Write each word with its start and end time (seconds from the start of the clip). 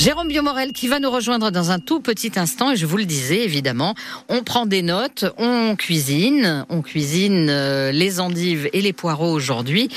Jérôme 0.00 0.28
Biomorel 0.28 0.72
qui 0.72 0.88
va 0.88 0.98
nous 0.98 1.10
rejoindre 1.10 1.50
dans 1.50 1.72
un 1.72 1.78
tout 1.78 2.00
petit 2.00 2.32
instant 2.36 2.70
et 2.70 2.76
je 2.76 2.86
vous 2.86 2.96
le 2.96 3.04
disais 3.04 3.44
évidemment, 3.44 3.94
on 4.30 4.42
prend 4.42 4.64
des 4.64 4.80
notes, 4.80 5.26
on 5.36 5.76
cuisine, 5.76 6.64
on 6.70 6.80
cuisine 6.80 7.48
euh, 7.50 7.92
les 7.92 8.18
endives 8.18 8.70
et 8.72 8.80
les 8.80 8.94
poireaux 8.94 9.30
aujourd'hui. 9.30 9.90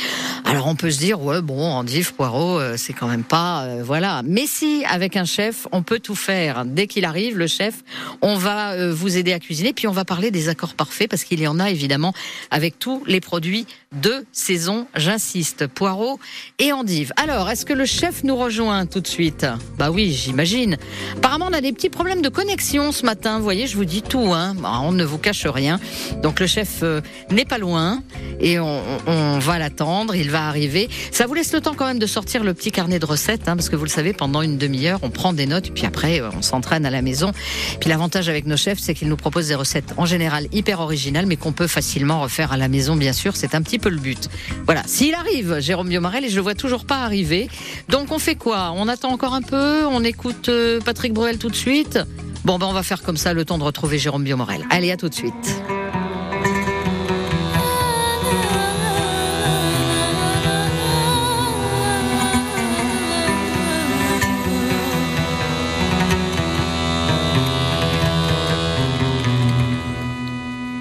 Alors 0.43 0.67
on 0.67 0.75
peut 0.75 0.91
se 0.91 0.99
dire 0.99 1.21
ouais 1.21 1.41
bon 1.41 1.63
endives, 1.63 2.13
poireaux, 2.15 2.59
euh, 2.59 2.75
c'est 2.75 2.91
quand 2.91 3.07
même 3.07 3.23
pas 3.23 3.63
euh, 3.63 3.81
voilà. 3.81 4.23
Mais 4.25 4.45
si 4.45 4.83
avec 4.89 5.15
un 5.15 5.23
chef, 5.23 5.67
on 5.71 5.83
peut 5.83 5.99
tout 5.99 6.15
faire. 6.15 6.65
Dès 6.65 6.87
qu'il 6.87 7.05
arrive, 7.05 7.37
le 7.37 7.47
chef, 7.47 7.75
on 8.21 8.35
va 8.35 8.91
vous 8.91 9.15
aider 9.15 9.31
à 9.31 9.39
cuisiner 9.39 9.71
puis 9.71 9.87
on 9.87 9.93
va 9.93 10.03
parler 10.03 10.31
des 10.31 10.49
accords 10.49 10.73
parfaits 10.73 11.09
parce 11.09 11.23
qu'il 11.23 11.39
y 11.39 11.47
en 11.47 11.61
a 11.61 11.69
évidemment 11.69 12.13
avec 12.51 12.77
tous 12.77 13.01
les 13.07 13.21
produits 13.21 13.67
de 13.93 14.25
saison, 14.33 14.85
j'insiste, 14.95 15.67
poireaux 15.67 16.19
et 16.59 16.73
endives. 16.73 17.13
Alors, 17.15 17.49
est-ce 17.49 17.65
que 17.65 17.73
le 17.73 17.85
chef 17.85 18.23
nous 18.23 18.35
rejoint 18.35 18.85
tout 18.85 18.99
de 18.99 19.07
suite? 19.07 19.45
Bah 19.77 19.92
oui, 19.93 20.11
j'imagine. 20.11 20.77
Apparemment, 21.17 21.47
on 21.51 21.53
a 21.53 21.61
des 21.61 21.71
petits 21.71 21.89
problèmes 21.89 22.23
de 22.23 22.29
connexion 22.29 22.91
ce 22.91 23.05
matin. 23.05 23.37
Vous 23.37 23.43
voyez, 23.43 23.67
je 23.67 23.75
vous 23.75 23.85
dis 23.85 24.01
tout. 24.01 24.33
Hein. 24.33 24.55
Bah, 24.57 24.79
on 24.81 24.91
ne 24.91 25.03
vous 25.03 25.19
cache 25.19 25.45
rien. 25.45 25.79
Donc 26.23 26.39
le 26.39 26.47
chef 26.47 26.79
euh, 26.81 27.01
n'est 27.29 27.45
pas 27.45 27.59
loin 27.59 28.01
et 28.39 28.59
on, 28.59 29.39
va 29.39 29.59
l'attendre. 29.59 30.15
Il 30.15 30.31
va 30.31 30.47
arriver. 30.47 30.89
Ça 31.11 31.27
vous 31.27 31.33
laisse 31.35 31.53
le 31.53 31.61
temps 31.61 31.73
quand 31.75 31.85
même 31.85 31.99
de 31.99 32.07
sortir 32.07 32.43
le 32.43 32.53
petit 32.53 32.71
carnet 32.71 32.97
de 32.97 33.05
recettes, 33.05 33.47
hein, 33.47 33.55
parce 33.55 33.69
que 33.69 33.75
vous 33.75 33.83
le 33.83 33.89
savez, 33.89 34.13
pendant 34.13 34.41
une 34.41 34.57
demi-heure, 34.57 34.99
on 35.03 35.09
prend 35.09 35.33
des 35.33 35.45
notes, 35.45 35.71
puis 35.73 35.85
après, 35.85 36.21
euh, 36.21 36.29
on 36.35 36.41
s'entraîne 36.41 36.85
à 36.85 36.89
la 36.89 37.01
maison. 37.01 37.31
Puis 37.79 37.89
l'avantage 37.89 38.29
avec 38.29 38.47
nos 38.47 38.57
chefs, 38.57 38.79
c'est 38.79 38.93
qu'ils 38.93 39.09
nous 39.09 39.17
proposent 39.17 39.49
des 39.49 39.55
recettes 39.55 39.93
en 39.97 40.05
général 40.05 40.47
hyper 40.51 40.79
originales, 40.79 41.25
mais 41.25 41.35
qu'on 41.35 41.51
peut 41.51 41.67
facilement 41.67 42.21
refaire 42.21 42.51
à 42.51 42.57
la 42.57 42.67
maison, 42.67 42.95
bien 42.95 43.13
sûr. 43.13 43.35
C'est 43.35 43.53
un 43.53 43.61
petit 43.61 43.79
peu 43.79 43.89
le 43.89 43.97
but. 43.97 44.29
Voilà. 44.65 44.81
S'il 44.87 45.13
arrive, 45.13 45.59
Jérôme 45.59 45.89
Biomarel, 45.89 46.25
et 46.25 46.29
je 46.29 46.35
le 46.35 46.41
vois 46.41 46.55
toujours 46.55 46.85
pas 46.85 47.03
arriver. 47.03 47.49
Donc 47.89 48.11
on 48.11 48.19
fait 48.19 48.35
quoi? 48.35 48.73
On 48.75 48.87
attend 48.87 49.11
encore 49.11 49.33
un 49.33 49.41
peu? 49.41 49.82
On 49.85 50.03
écoute 50.03 50.49
euh, 50.49 50.79
Patrick 50.79 51.13
Bruel 51.13 51.37
tout 51.37 51.49
de 51.49 51.55
suite 51.55 51.99
Bon, 52.45 52.57
ben 52.57 52.67
on 52.67 52.73
va 52.73 52.83
faire 52.83 53.01
comme 53.01 53.17
ça 53.17 53.33
le 53.33 53.45
temps 53.45 53.57
de 53.57 53.63
retrouver 53.63 53.97
Jérôme 53.97 54.23
Biomorel. 54.23 54.65
Allez, 54.69 54.91
à 54.91 54.97
tout 54.97 55.07
de 55.07 55.13
suite. 55.13 55.33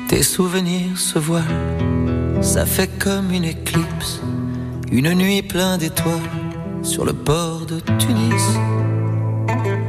Tes 0.08 0.22
souvenirs 0.22 0.98
se 0.98 1.18
voilent, 1.18 1.42
ça 2.42 2.66
fait 2.66 2.90
comme 2.98 3.30
une 3.30 3.44
éclipse, 3.44 4.20
une 4.90 5.14
nuit 5.14 5.42
pleine 5.42 5.78
d'étoiles 5.78 6.20
sur 6.82 7.04
le 7.04 7.12
port 7.12 7.64
de 7.66 7.80
Tunis. 7.98 8.58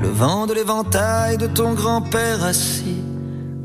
Le 0.04 0.10
vent 0.10 0.48
de 0.48 0.54
l'éventail 0.54 1.38
de 1.38 1.48
ton 1.48 1.74
grand-père 1.74 2.44
assis 2.44 3.02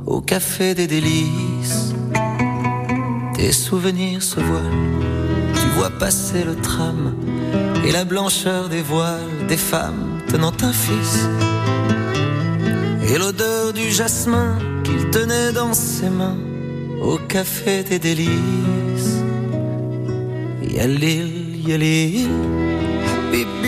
au 0.07 0.21
café 0.21 0.73
des 0.73 0.87
délices. 0.87 1.93
Tes 3.35 3.51
souvenirs 3.51 4.23
se 4.23 4.39
voilent, 4.39 4.87
tu 5.61 5.67
vois 5.77 5.91
passer 5.91 6.45
le 6.45 6.55
tram 6.55 7.17
et 7.85 7.91
la 7.91 8.05
blancheur 8.05 8.69
des 8.69 8.83
voiles 8.83 9.47
des 9.49 9.57
femmes 9.57 10.21
tenant 10.29 10.53
un 10.63 10.73
fils. 10.73 11.29
Et 13.09 13.19
l'odeur 13.19 13.73
du 13.73 13.91
jasmin 13.91 14.59
qu'il 14.85 15.11
tenait 15.11 15.51
dans 15.51 15.75
ses 15.75 16.09
mains 16.09 16.39
au 17.03 17.19
café 17.19 17.83
des 17.83 17.99
délices. 17.99 19.25
Yalil, 20.63 21.67
yalil, 21.67 22.29
yalil, 23.33 23.68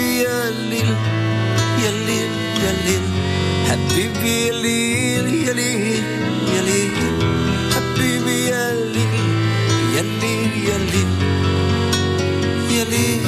yalil. 12.79 13.21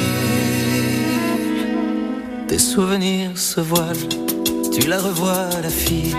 Tes 2.47 2.59
souvenirs 2.59 3.37
se 3.37 3.61
voilent, 3.61 4.09
tu 4.71 4.87
la 4.87 4.99
revois 4.99 5.49
la 5.61 5.69
fille, 5.69 6.15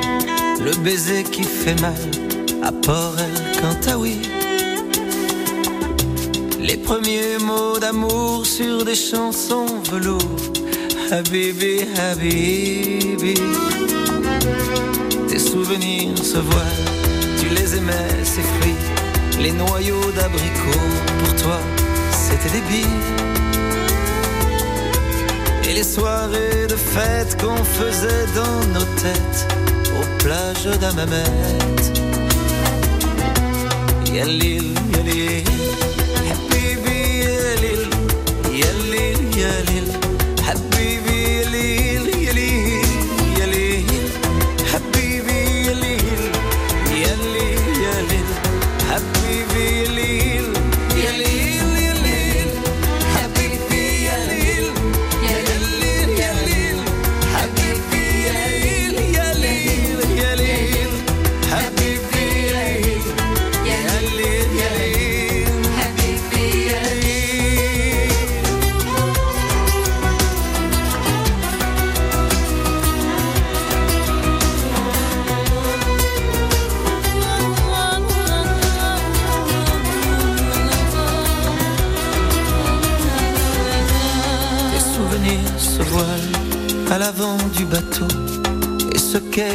le 0.64 0.72
baiser 0.82 1.22
qui 1.22 1.44
fait 1.44 1.80
mal 1.80 1.94
à 2.62 2.72
Port 2.72 3.16
El 3.18 3.96
oui 3.96 4.16
Les 6.60 6.76
premiers 6.76 7.38
mots 7.40 7.78
d'amour 7.78 8.46
sur 8.46 8.84
des 8.84 8.94
chansons 8.94 9.80
velours. 9.90 10.63
Habibi, 11.10 11.84
Habibi. 11.96 13.34
Tes 15.28 15.38
souvenirs 15.38 16.16
se 16.18 16.38
voient. 16.38 16.74
tu 17.38 17.48
les 17.54 17.76
aimais, 17.76 18.08
ces 18.22 18.42
fruits, 18.42 18.82
les 19.40 19.52
noyaux 19.52 20.10
d'abricots. 20.16 20.94
Pour 21.20 21.36
toi, 21.42 21.58
c'était 22.10 22.50
des 22.56 22.62
billes. 22.70 23.04
Et 25.68 25.74
les 25.74 25.84
soirées 25.84 26.66
de 26.68 26.76
fête 26.76 27.40
qu'on 27.40 27.62
faisait 27.64 28.26
dans 28.34 28.60
nos 28.72 28.86
têtes, 29.02 29.46
aux 29.98 30.22
plages 30.22 30.78
d'Amamet. 30.80 31.24
Yalil, 34.12 34.74
Yalil, 34.94 35.44
Habibi, 36.30 36.98
Yalil, 37.24 37.82
Yalil, 38.52 39.38
Yalil. 39.38 39.83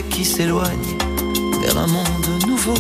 Qui 0.10 0.26
s'éloigne 0.26 0.98
vers 1.62 1.78
un 1.78 1.88
monde 1.88 2.28
nouveau. 2.46 2.74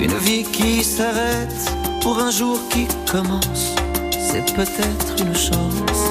Une 0.00 0.16
vie 0.18 0.44
qui 0.44 0.84
s'arrête 0.84 1.72
pour 2.00 2.20
un 2.20 2.30
jour 2.30 2.60
qui 2.70 2.86
commence, 3.10 3.74
c'est 4.12 4.44
peut-être 4.54 5.14
une 5.18 5.34
chance. 5.34 6.02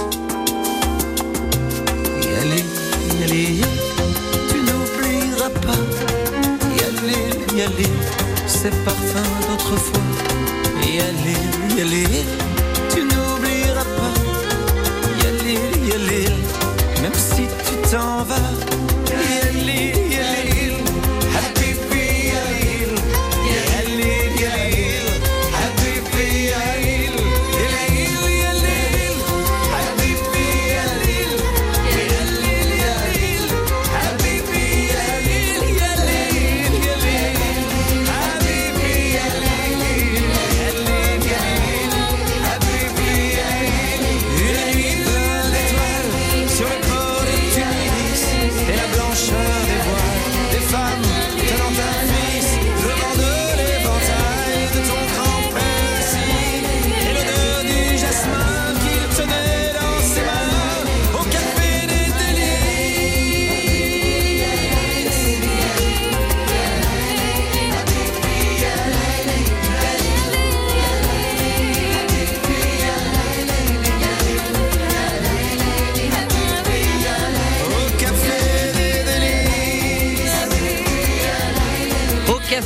Y 2.24 2.28
aller, 2.42 2.66
y 3.19 3.24
aller, 3.24 3.62
tu 4.50 4.58
n'oublieras 4.68 5.53
pas. 5.62 5.84
Y 6.75 6.84
aller, 6.90 7.58
y 7.58 7.62
aller, 7.62 7.94
ces 8.47 8.72
parfums 8.84 9.34
d'autrefois. 9.50 10.09
Y 10.81 11.00
aller, 11.00 11.78
y 11.78 11.81
aller, 11.81 12.25
tu 12.94 13.02
n'oublieras 13.03 13.86
pas 13.86 14.03
même 16.13 16.53
si 17.94 18.00
tu 18.00 18.00
t'en 18.00 18.24
vas. 18.24 20.03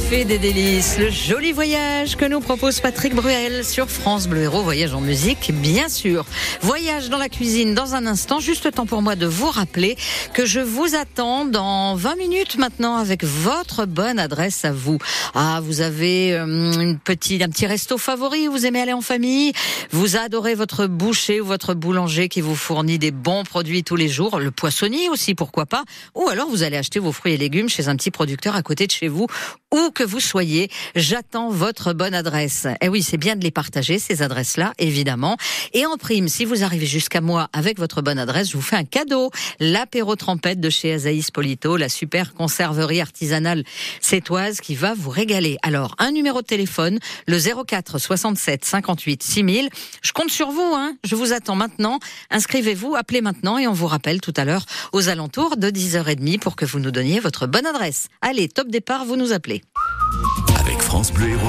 Fait 0.10 0.24
des 0.24 0.38
délices. 0.38 0.98
Le 1.00 1.10
joli 1.10 1.52
voyage 1.52 2.16
que 2.16 2.24
nous 2.24 2.40
propose 2.40 2.80
Patrick 2.80 3.14
Bruel 3.14 3.66
sur 3.66 3.90
France 3.90 4.28
Bleu 4.28 4.44
Héros. 4.44 4.62
Voyage 4.62 4.94
en 4.94 5.02
musique, 5.02 5.52
bien 5.54 5.90
sûr. 5.90 6.26
Voyage 6.62 7.10
dans 7.10 7.18
la 7.18 7.28
cuisine 7.28 7.74
dans 7.74 7.94
un 7.94 8.06
instant. 8.06 8.40
Juste 8.40 8.72
temps 8.72 8.86
pour 8.86 9.02
moi 9.02 9.18
de 9.18 9.26
vous 9.26 9.50
rappeler 9.50 9.98
que 10.34 10.46
je 10.46 10.62
vous 10.62 10.96
attends 10.96 11.44
dans 11.44 11.96
20 11.96 12.16
minutes 12.16 12.58
maintenant 12.58 12.96
avec 12.96 13.26
votre 13.26 13.86
bonne 13.86 14.18
adresse 14.18 14.64
à 14.64 14.72
vous. 14.72 14.98
Ah, 15.36 15.60
vous 15.62 15.82
avez 15.82 16.34
euh, 16.34 16.46
une 16.46 16.98
petite, 16.98 17.42
un 17.42 17.50
petit 17.50 17.66
resto 17.66 17.98
favori, 17.98 18.48
vous 18.48 18.66
aimez 18.66 18.82
aller 18.82 18.94
en 18.94 19.02
famille, 19.02 19.52
vous 19.92 20.16
adorez 20.16 20.56
votre 20.56 20.88
boucher 20.88 21.42
ou 21.42 21.46
votre 21.46 21.74
boulanger 21.74 22.30
qui 22.30 22.40
vous 22.40 22.56
fournit 22.56 22.98
des 22.98 23.12
bons 23.12 23.44
produits 23.44 23.84
tous 23.84 23.98
les 23.98 24.08
jours, 24.08 24.40
le 24.40 24.52
poissonnier 24.52 25.10
aussi, 25.10 25.36
pourquoi 25.36 25.66
pas, 25.66 25.84
ou 26.16 26.30
alors 26.30 26.48
vous 26.48 26.64
allez 26.64 26.78
acheter 26.78 27.00
vos 27.00 27.12
fruits 27.12 27.34
et 27.34 27.38
légumes 27.38 27.68
chez 27.68 27.90
un 27.90 27.98
petit 27.98 28.12
producteur 28.12 28.56
à 28.56 28.62
côté 28.62 28.88
de 28.88 28.92
chez 28.92 29.10
vous 29.10 29.28
où 29.74 29.92
que 29.98 30.04
vous 30.04 30.20
soyez, 30.20 30.70
j'attends 30.96 31.50
votre 31.50 31.92
bonne 31.92 32.14
adresse. 32.14 32.68
Eh 32.82 32.88
oui, 32.88 33.02
c'est 33.02 33.18
bien 33.18 33.36
de 33.36 33.44
les 33.44 33.50
partager, 33.50 33.98
ces 33.98 34.22
adresses-là, 34.22 34.74
évidemment. 34.78 35.38
Et 35.74 35.88
en 35.88 35.98
prime, 35.98 36.28
si 36.28 36.46
vous 36.46 36.64
arrivez 36.64 36.86
jusqu'à 36.86 37.20
moi 37.20 37.50
avec 37.52 37.80
votre 37.80 38.04
bonne 38.04 38.20
adresse, 38.20 38.52
je 38.52 38.58
vous 38.58 38.62
fais 38.62 38.76
un 38.76 38.84
cadeau. 38.84 39.32
L'apéro 39.60 40.16
trempette 40.16 40.60
de 40.60 40.70
chez 40.70 40.94
Azaïs 40.94 41.32
Polito, 41.32 41.78
la 41.78 41.90
super 41.90 42.36
conserverie 42.36 43.02
artisanale 43.02 43.64
sétoise 44.00 44.62
qui 44.62 44.76
va 44.76 44.94
vous 44.94 45.10
régaler. 45.10 45.58
Alors, 45.64 45.96
un 45.98 46.12
numéro 46.12 46.44
de 46.44 46.48
téléphone, 46.48 47.00
le 47.26 47.40
04 47.40 47.98
67 47.98 48.66
58 48.66 49.24
6000. 49.24 49.70
Je 50.04 50.12
compte 50.12 50.30
sur 50.30 50.52
vous, 50.52 50.74
hein. 50.76 50.94
Je 51.04 51.16
vous 51.16 51.34
attends 51.34 51.56
maintenant. 51.56 51.98
Inscrivez-vous, 52.30 52.94
appelez 52.96 53.22
maintenant 53.22 53.58
et 53.58 53.66
on 53.66 53.74
vous 53.74 53.88
rappelle 53.88 54.22
tout 54.22 54.34
à 54.38 54.46
l'heure 54.46 54.68
aux 54.94 55.10
alentours 55.10 55.58
de 55.58 55.72
10h30 55.72 56.38
pour 56.38 56.56
que 56.56 56.66
vous 56.66 56.80
nous 56.80 56.92
donniez 56.92 57.20
votre 57.20 57.48
bonne 57.48 57.66
adresse. 57.66 58.10
Allez, 58.22 58.48
top 58.48 58.68
départ, 58.68 59.04
vous 59.04 59.16
nous 59.16 59.34
appelez. 59.34 59.64
France 60.88 61.12
Bleu 61.12 61.32
Héros, 61.32 61.42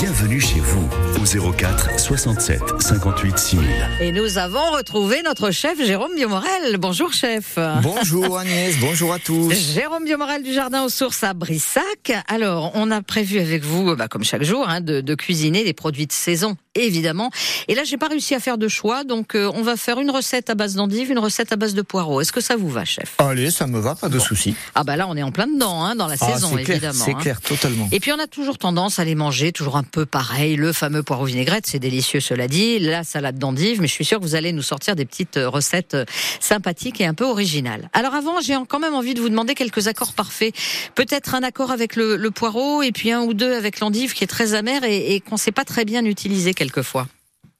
bienvenue 0.00 0.40
chez 0.40 0.60
vous 0.60 0.88
au 1.20 1.52
04 1.52 2.00
67 2.00 2.80
58 2.80 3.38
6000. 3.38 3.68
Et 4.00 4.12
nous 4.12 4.38
avons 4.38 4.70
retrouvé 4.70 5.20
notre 5.22 5.50
chef 5.50 5.78
Jérôme 5.84 6.14
Biomorel. 6.16 6.78
Bonjour 6.78 7.12
chef. 7.12 7.58
Bonjour 7.82 8.38
Agnès, 8.38 8.76
bonjour 8.80 9.12
à 9.12 9.18
tous. 9.18 9.52
Jérôme 9.52 10.06
Biomorel 10.06 10.42
du 10.42 10.54
Jardin 10.54 10.84
aux 10.84 10.88
Sources 10.88 11.22
à 11.22 11.34
Brissac. 11.34 12.14
Alors, 12.28 12.72
on 12.76 12.90
a 12.90 13.02
prévu 13.02 13.38
avec 13.40 13.62
vous, 13.62 13.94
bah, 13.94 14.08
comme 14.08 14.24
chaque 14.24 14.42
jour, 14.42 14.66
hein, 14.66 14.80
de, 14.80 15.14
cuisiner 15.14 15.64
des 15.64 15.74
produits 15.74 16.06
de 16.06 16.12
saison, 16.12 16.56
évidemment. 16.84 17.30
Et 17.68 17.74
là, 17.74 17.84
j'ai 17.84 17.96
pas 17.96 18.08
réussi 18.08 18.34
à 18.34 18.40
faire 18.40 18.58
de 18.58 18.68
choix, 18.68 19.04
donc 19.04 19.34
euh, 19.34 19.50
on 19.54 19.62
va 19.62 19.76
faire 19.76 20.00
une 20.00 20.10
recette 20.10 20.50
à 20.50 20.54
base 20.54 20.74
d'endive, 20.74 21.10
une 21.10 21.18
recette 21.18 21.52
à 21.52 21.56
base 21.56 21.74
de 21.74 21.82
poireaux. 21.82 22.20
Est-ce 22.20 22.32
que 22.32 22.40
ça 22.40 22.56
vous 22.56 22.68
va, 22.68 22.84
chef? 22.84 23.14
Allez, 23.18 23.50
ça 23.50 23.66
me 23.66 23.78
va, 23.78 23.94
pas 23.94 24.08
de 24.08 24.18
souci. 24.18 24.54
Ah 24.74 24.84
bah 24.84 24.96
là, 24.96 25.06
on 25.08 25.16
est 25.16 25.22
en 25.22 25.32
plein 25.32 25.46
dedans, 25.46 25.84
hein, 25.84 25.96
dans 25.96 26.06
la 26.06 26.16
ah, 26.20 26.32
saison, 26.32 26.56
évidemment. 26.56 27.04
C'est 27.04 27.14
hein. 27.14 27.18
clair, 27.20 27.40
totalement. 27.40 27.88
Et 27.92 28.00
puis 28.00 28.12
on 28.12 28.18
a 28.18 28.26
toujours 28.26 28.58
tendance 28.58 28.98
à 28.98 29.04
les 29.04 29.14
manger 29.14 29.52
toujours 29.52 29.76
un 29.76 29.82
peu 29.82 30.06
pareil. 30.06 30.56
Le 30.56 30.72
fameux 30.72 31.02
poireau 31.02 31.24
vinaigrette, 31.24 31.66
c'est 31.66 31.78
délicieux, 31.78 32.20
cela 32.20 32.48
dit. 32.48 32.78
La 32.78 33.04
salade 33.04 33.38
d'endive, 33.38 33.80
mais 33.80 33.88
je 33.88 33.92
suis 33.92 34.04
sûr 34.04 34.18
que 34.18 34.24
vous 34.24 34.34
allez 34.34 34.52
nous 34.52 34.62
sortir 34.62 34.96
des 34.96 35.04
petites 35.04 35.36
euh, 35.36 35.48
recettes 35.48 35.94
euh, 35.94 36.04
sympathiques 36.40 37.00
et 37.00 37.06
un 37.06 37.14
peu 37.14 37.24
originales. 37.24 37.88
Alors 37.92 38.14
avant, 38.14 38.40
j'ai 38.40 38.56
quand 38.68 38.78
même 38.78 38.94
envie 38.94 39.14
de 39.14 39.20
vous 39.20 39.28
demander 39.28 39.54
quelques 39.54 39.88
accords 39.88 40.12
parfaits. 40.12 40.54
Peut-être 40.94 41.34
un 41.34 41.42
accord 41.42 41.70
avec 41.70 41.96
le, 41.96 42.28
poireau 42.30 42.82
et 42.82 42.92
puis 42.92 43.10
un 43.10 43.22
ou 43.22 43.32
deux 43.32 43.54
avec 43.54 43.80
l'endive 43.80 44.12
qui 44.12 44.22
est 44.22 44.28
très 44.28 44.54
amer 44.54 44.84
et, 44.84 45.14
et 45.14 45.20
qu'on 45.20 45.36
ne 45.36 45.40
sait 45.40 45.50
pas 45.50 45.64
très 45.64 45.84
bien 45.84 46.04
utiliser 46.04 46.52
quelquefois. 46.68 47.06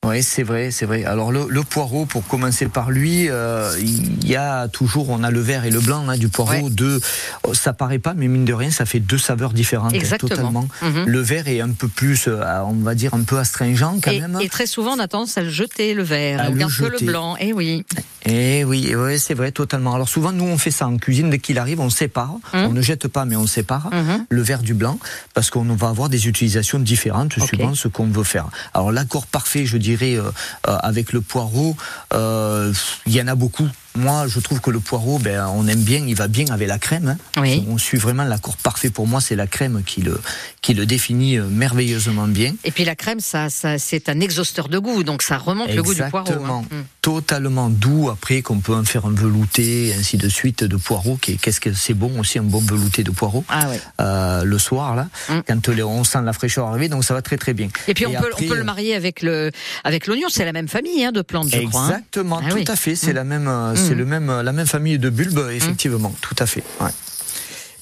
Oui, 0.07 0.23
c'est 0.23 0.45
vrai, 0.45 0.71
c'est 0.71 0.87
vrai. 0.87 1.05
Alors 1.05 1.33
le, 1.33 1.47
le, 1.51 1.63
poireau, 1.65 2.07
pour 2.07 2.25
commencer 2.25 2.67
par 2.67 2.93
lui, 2.93 3.29
euh, 3.29 3.73
il 3.81 4.29
y 4.29 4.37
a 4.37 4.69
toujours, 4.69 5.11
on 5.11 5.25
a 5.25 5.31
le 5.33 5.41
vert 5.41 5.65
et 5.65 5.71
le 5.71 5.81
blanc 5.81 6.09
hein, 6.09 6.17
du 6.17 6.29
poireau. 6.29 6.71
Deux, 6.71 7.01
oh, 7.43 7.53
ça 7.53 7.73
paraît 7.73 7.99
pas, 7.99 8.15
mais 8.15 8.29
mine 8.29 8.45
de 8.45 8.53
rien, 8.53 8.71
ça 8.71 8.87
fait 8.87 9.01
deux 9.01 9.19
saveurs 9.19 9.53
différentes. 9.53 9.95
Exactement. 9.95 10.29
Totalement. 10.29 10.69
Mhm. 10.83 11.05
Le 11.07 11.21
vert 11.21 11.49
est 11.49 11.61
un 11.61 11.71
peu 11.71 11.89
plus, 11.89 12.29
euh, 12.29 12.45
on 12.65 12.75
va 12.75 12.95
dire, 12.95 13.13
un 13.13 13.25
peu 13.25 13.39
astringent 13.39 14.01
quand 14.01 14.13
même. 14.13 14.39
Et 14.41 14.49
très 14.49 14.67
souvent, 14.67 14.93
on 14.93 15.01
a 15.01 15.09
tendance 15.09 15.37
à 15.37 15.43
le 15.43 15.51
jeter 15.51 15.95
le 15.95 16.05
vert, 16.05 16.43
à 16.43 16.51
on 16.51 16.53
garde 16.53 16.73
le 16.79 17.05
blanc. 17.05 17.37
Et 17.37 17.49
eh 17.49 17.53
oui. 17.53 17.85
Et 18.25 18.61
eh 18.61 18.65
oui, 18.65 18.95
oui 18.95 19.19
c'est 19.19 19.35
vrai, 19.35 19.51
totalement. 19.51 19.95
Alors 19.95 20.09
souvent, 20.09 20.31
nous, 20.31 20.45
on 20.45 20.59
fait 20.59 20.71
ça 20.71 20.87
en 20.87 20.97
cuisine. 20.97 21.31
Dès 21.31 21.41
qu'il 21.41 21.59
arrive, 21.59 21.81
on 21.81 21.91
sépare. 21.91 22.37
Mhm. 22.55 22.67
On 22.67 22.73
ne 22.73 22.83
jette 22.83 23.09
pas, 23.09 23.25
mais 23.25 23.35
on 23.35 23.49
sépare 23.49 23.91
mhm. 23.93 24.27
le 24.29 24.43
vert 24.43 24.63
du 24.63 24.75
blanc 24.75 24.99
parce 25.35 25.51
qu'on 25.51 25.65
va 25.65 25.89
avoir 25.89 26.09
des 26.09 26.29
utilisations 26.29 26.79
différentes 26.79 27.39
suivant 27.41 27.75
ce 27.75 27.89
qu'on 27.89 28.07
veut 28.07 28.25
faire. 28.25 28.49
Alors 28.75 28.93
l'accord 28.93 29.27
parfait, 29.27 29.67
je 29.67 29.77
euh, 29.97 30.31
euh, 30.69 30.77
avec 30.83 31.13
le 31.13 31.21
poireau, 31.21 31.77
euh, 32.15 32.73
il 33.07 33.15
y 33.15 33.23
en 33.23 33.29
a 33.29 33.35
beaucoup 33.35 33.69
moi, 33.99 34.27
je 34.27 34.41
trouve 34.41 34.61
que 34.61 34.71
le 34.71 34.81
poireau, 34.81 35.19
ben, 35.19 35.47
on 35.55 35.67
aime 35.67 35.83
bien, 35.83 36.05
il 36.07 36.15
va 36.15 36.29
bien 36.29 36.47
avec 36.51 36.69
la 36.69 36.79
crème. 36.79 37.17
Hein. 37.37 37.43
On 37.69 37.79
suit 37.79 37.99
vraiment 37.99 38.25
l'accord 38.25 38.57
parfait 38.57 38.91
pour 38.91 39.07
moi, 39.07 39.21
c'est 39.21 39.37
la 39.37 39.47
crème 39.47 39.83
qui 39.85 40.03
le, 40.03 40.21
qui 40.63 40.75
le 40.75 40.87
définit 40.87 41.39
euh, 41.39 41.47
merveilleusement 41.49 42.29
bien. 42.29 42.55
Et 42.65 42.71
puis 42.71 42.85
la 42.85 42.95
crème, 42.95 43.21
ça, 43.21 43.51
ça 43.51 43.79
c'est 43.79 44.09
un 44.09 44.21
exhausteur 44.21 44.69
de 44.69 44.79
goût, 44.79 45.03
donc 45.03 45.23
ça 45.23 45.39
remonte 45.39 45.73
le 45.73 45.83
goût 45.83 45.95
du 45.95 46.03
poireau. 46.03 46.45
Hein. 46.45 46.63
Mm. 46.71 46.83
Totalement 47.03 47.71
doux, 47.71 48.11
après 48.11 48.43
qu'on 48.43 48.61
peut 48.61 48.75
en 48.75 48.85
faire 48.85 49.07
un 49.07 49.13
velouté, 49.13 49.95
ainsi 49.99 50.17
de 50.17 50.29
suite, 50.29 50.65
de 50.65 50.77
poireau. 50.77 51.19
Qu'est-ce 51.21 51.61
que 51.61 51.73
c'est 51.73 51.95
bon 51.95 52.21
aussi, 52.21 52.39
un 52.39 52.43
bon 52.43 52.61
velouté 52.61 53.03
de 53.03 53.11
poireau. 53.11 53.45
Ah 53.49 53.69
euh, 54.01 54.45
le 54.45 54.59
soir, 54.59 54.95
là, 54.95 55.09
mm. 55.29 55.41
quand 55.47 55.69
on 55.85 56.05
sent 56.05 56.19
la 56.23 56.33
fraîcheur 56.33 56.67
arriver, 56.67 56.89
donc 56.89 57.05
ça 57.05 57.15
va 57.15 57.23
très 57.23 57.37
très 57.37 57.55
bien. 57.55 57.69
Et 57.87 57.95
puis 57.95 58.07
on, 58.07 58.13
peut, 58.13 58.31
on 58.39 58.47
peut 58.47 58.57
le 58.57 58.65
marier 58.65 58.95
avec 58.95 59.23
le 59.23 59.51
avec 59.85 60.07
l'oignon, 60.07 60.29
c'est 60.31 60.45
la 60.45 60.53
même 60.53 60.69
famille 60.69 61.05
hein, 61.05 61.13
de 61.13 61.23
plantes, 61.23 61.49
je 61.51 61.61
crois. 61.67 61.87
Exactement, 61.87 62.41
ah 62.45 62.51
tout 62.51 62.65
à 62.67 62.77
fait, 62.77 62.95
c'est 62.95 63.13
mm. 63.13 63.17
la 63.17 63.25
même, 63.25 63.49
euh, 63.49 63.75
c'est 63.89 63.95
le 63.95 64.05
même, 64.05 64.41
la 64.43 64.53
même 64.53 64.67
famille 64.67 64.99
de 64.99 65.11
bulbes, 65.11 65.51
effectivement, 65.53 66.15
tout 66.21 66.37
à 66.39 66.47
fait. 66.47 66.63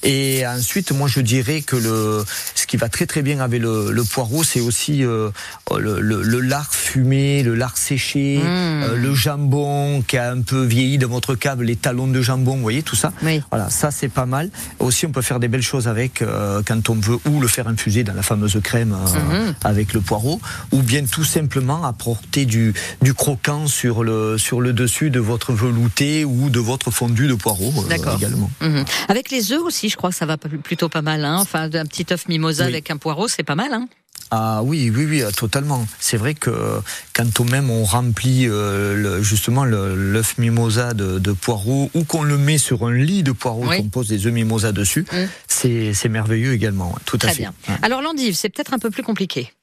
Et 0.03 0.45
ensuite, 0.45 0.91
moi, 0.91 1.07
je 1.07 1.21
dirais 1.21 1.61
que 1.61 1.75
le, 1.75 2.23
ce 2.67 2.71
qui 2.71 2.75
va 2.75 2.89
très 2.89 3.05
très 3.05 3.21
bien 3.21 3.39
avec 3.39 3.61
le, 3.61 3.93
le 3.93 4.03
poireau, 4.03 4.43
c'est 4.43 4.59
aussi 4.59 5.01
euh, 5.05 5.29
le, 5.73 6.01
le, 6.01 6.21
le, 6.21 6.41
lard 6.41 6.73
fumé, 6.73 7.41
le 7.41 7.55
lard 7.55 7.77
séché, 7.77 8.39
mmh. 8.39 8.43
euh, 8.43 8.97
le 8.97 9.13
jambon 9.13 10.01
qui 10.05 10.17
a 10.17 10.31
un 10.31 10.41
peu 10.41 10.65
vieilli 10.65 10.97
dans 10.97 11.07
votre 11.07 11.35
câble, 11.35 11.63
les 11.63 11.77
talons 11.77 12.07
de 12.07 12.21
jambon, 12.21 12.57
vous 12.57 12.61
voyez 12.61 12.83
tout 12.83 12.97
ça. 12.97 13.13
Oui. 13.23 13.41
Voilà, 13.51 13.69
ça 13.69 13.89
c'est 13.89 14.09
pas 14.09 14.25
mal. 14.25 14.49
Aussi, 14.79 15.05
on 15.05 15.11
peut 15.11 15.21
faire 15.21 15.39
des 15.39 15.47
belles 15.47 15.61
choses 15.61 15.87
avec 15.87 16.21
euh, 16.21 16.61
quand 16.67 16.89
on 16.89 16.95
veut 16.95 17.17
ou 17.25 17.39
le 17.39 17.47
faire 17.47 17.69
infuser 17.69 18.03
dans 18.03 18.13
la 18.13 18.21
fameuse 18.21 18.59
crème 18.61 18.89
mmh. 18.89 19.53
avec 19.63 19.93
le 19.93 20.01
poireau, 20.01 20.41
ou 20.73 20.81
bien 20.81 21.05
tout 21.05 21.23
simplement 21.23 21.85
apporter 21.85 22.45
du, 22.45 22.73
du 23.01 23.13
croquant 23.13 23.67
sur 23.67 24.03
le 24.03 24.37
sur 24.37 24.59
le 24.59 24.73
dessus 24.73 25.09
de 25.09 25.21
votre 25.21 25.53
velouté 25.53 26.25
ou 26.25 26.49
de 26.49 26.59
votre 26.59 26.91
fondu 26.91 27.27
de 27.27 27.33
poireau 27.35 27.73
également. 27.89 28.51
Mmh. 28.59 28.81
Avec 29.07 29.31
les 29.31 29.53
œufs 29.53 29.61
aussi 29.61 29.87
je 29.87 29.95
crois 29.95 30.09
que 30.09 30.17
ça 30.17 30.25
va 30.25 30.35
plutôt 30.35 30.89
pas 30.89 31.01
mal. 31.01 31.23
Hein. 31.23 31.37
Enfin, 31.39 31.69
un 31.73 31.85
petit 31.85 32.05
œuf 32.11 32.27
mimosa 32.27 32.56
avec 32.61 32.91
un 32.91 32.97
poireau, 32.97 33.27
c'est 33.27 33.43
pas 33.43 33.55
mal. 33.55 33.73
Hein. 33.73 33.87
Ah 34.29 34.61
oui, 34.63 34.91
oui, 34.93 35.05
oui, 35.05 35.23
totalement. 35.35 35.87
C'est 35.99 36.17
vrai 36.17 36.33
que 36.33 36.81
quand 37.13 37.39
on 37.39 37.45
même 37.45 37.69
on 37.69 37.85
remplit 37.85 38.47
euh, 38.47 39.21
justement 39.21 39.63
l'œuf 39.63 40.37
mimosa 40.37 40.93
de, 40.93 41.17
de 41.19 41.31
poireau 41.31 41.89
ou 41.93 42.03
qu'on 42.03 42.23
le 42.23 42.37
met 42.37 42.57
sur 42.57 42.85
un 42.85 42.93
lit 42.93 43.23
de 43.23 43.31
poireau, 43.31 43.65
qu'on 43.65 43.89
pose 43.89 44.09
des 44.09 44.25
œufs 44.25 44.33
mimosa 44.33 44.71
dessus, 44.73 45.05
mmh. 45.11 45.93
c'est 45.93 46.09
merveilleux 46.09 46.53
également. 46.53 46.93
Tout 47.05 47.19
à 47.21 47.29
fait. 47.29 47.43
Bien. 47.43 47.53
Alors 47.81 48.01
l'endive, 48.01 48.35
c'est 48.35 48.49
peut-être 48.49 48.73
un 48.73 48.79
peu 48.79 48.89
plus 48.89 49.03
compliqué. 49.03 49.53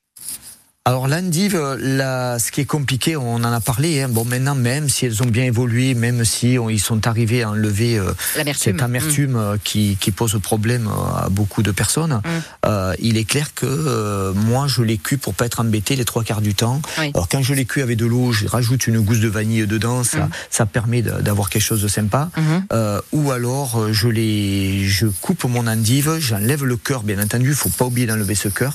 Alors 0.87 1.09
l'endive, 1.09 1.59
là, 1.81 2.39
ce 2.39 2.51
qui 2.51 2.61
est 2.61 2.67
compliqué, 2.67 3.17
on 3.17 3.37
en 3.37 3.45
a 3.45 3.61
parlé. 3.61 4.03
Hein. 4.03 4.11
Bon, 4.11 4.27
maintenant, 4.27 4.55
même 4.55 4.91
si 4.91 5.07
elles 5.07 5.23
ont 5.23 5.27
bien 5.27 5.45
évolué, 5.45 5.95
même 5.95 6.27
si 6.27 6.59
ils 6.71 6.79
sont 6.79 7.07
arrivés 7.07 7.43
à 7.43 7.49
enlever 7.49 7.99
euh, 7.99 8.13
cette 8.55 8.83
amertume 8.83 9.31
mm. 9.31 9.37
euh, 9.37 9.57
qui, 9.65 9.97
qui, 9.99 10.11
pose 10.13 10.39
problème 10.43 10.87
euh, 10.87 11.25
à 11.25 11.31
beaucoup 11.31 11.63
de 11.63 11.71
personnes, 11.71 12.21
mm. 12.23 12.69
il 12.99 13.17
est 13.17 13.25
clair 13.25 13.55
que 13.55 14.35
moi, 14.35 14.67
je 14.67 14.83
l'ai 14.83 14.99
cuit 14.99 15.17
pour 15.17 15.33
pas 15.33 15.47
être 15.47 15.61
embêté 15.61 15.97
les 15.97 16.05
trois 16.05 16.23
quarts 16.23 16.43
du 16.43 16.55
temps. 16.55 16.83
Alors 16.99 17.31
quand 17.31 17.41
je 17.41 17.55
l'ai 17.55 17.65
cuit 17.65 17.81
avec 17.81 17.97
de 17.97 18.05
l'eau, 18.05 18.33
je 18.33 18.47
rajoute 18.47 18.87
une 18.87 19.01
gousse 19.01 19.21
de 19.21 19.29
vanille 19.29 19.67
dedans, 19.67 20.05
ça, 20.05 20.27
mm. 20.27 20.31
ça 20.51 20.67
permet 20.67 21.01
d'avoir 21.01 21.49
quelque 21.49 21.63
chose 21.63 21.81
de 21.81 21.89
sympa. 21.89 22.29
Mm-hmm. 22.37 23.01
ou 23.13 23.31
alors, 23.31 23.91
je 23.91 24.09
les, 24.09 24.85
je 24.85 25.07
coupe 25.07 25.45
mon 25.45 25.67
endive, 25.67 26.19
j'enlève 26.19 26.63
le 26.63 26.77
cœur, 26.77 27.05
bien 27.05 27.23
entendu. 27.23 27.49
Il 27.49 27.55
faut 27.55 27.71
pas 27.71 27.87
oublier 27.87 28.07
d'enlever 28.07 28.35
ce 28.35 28.49
cœur, 28.49 28.75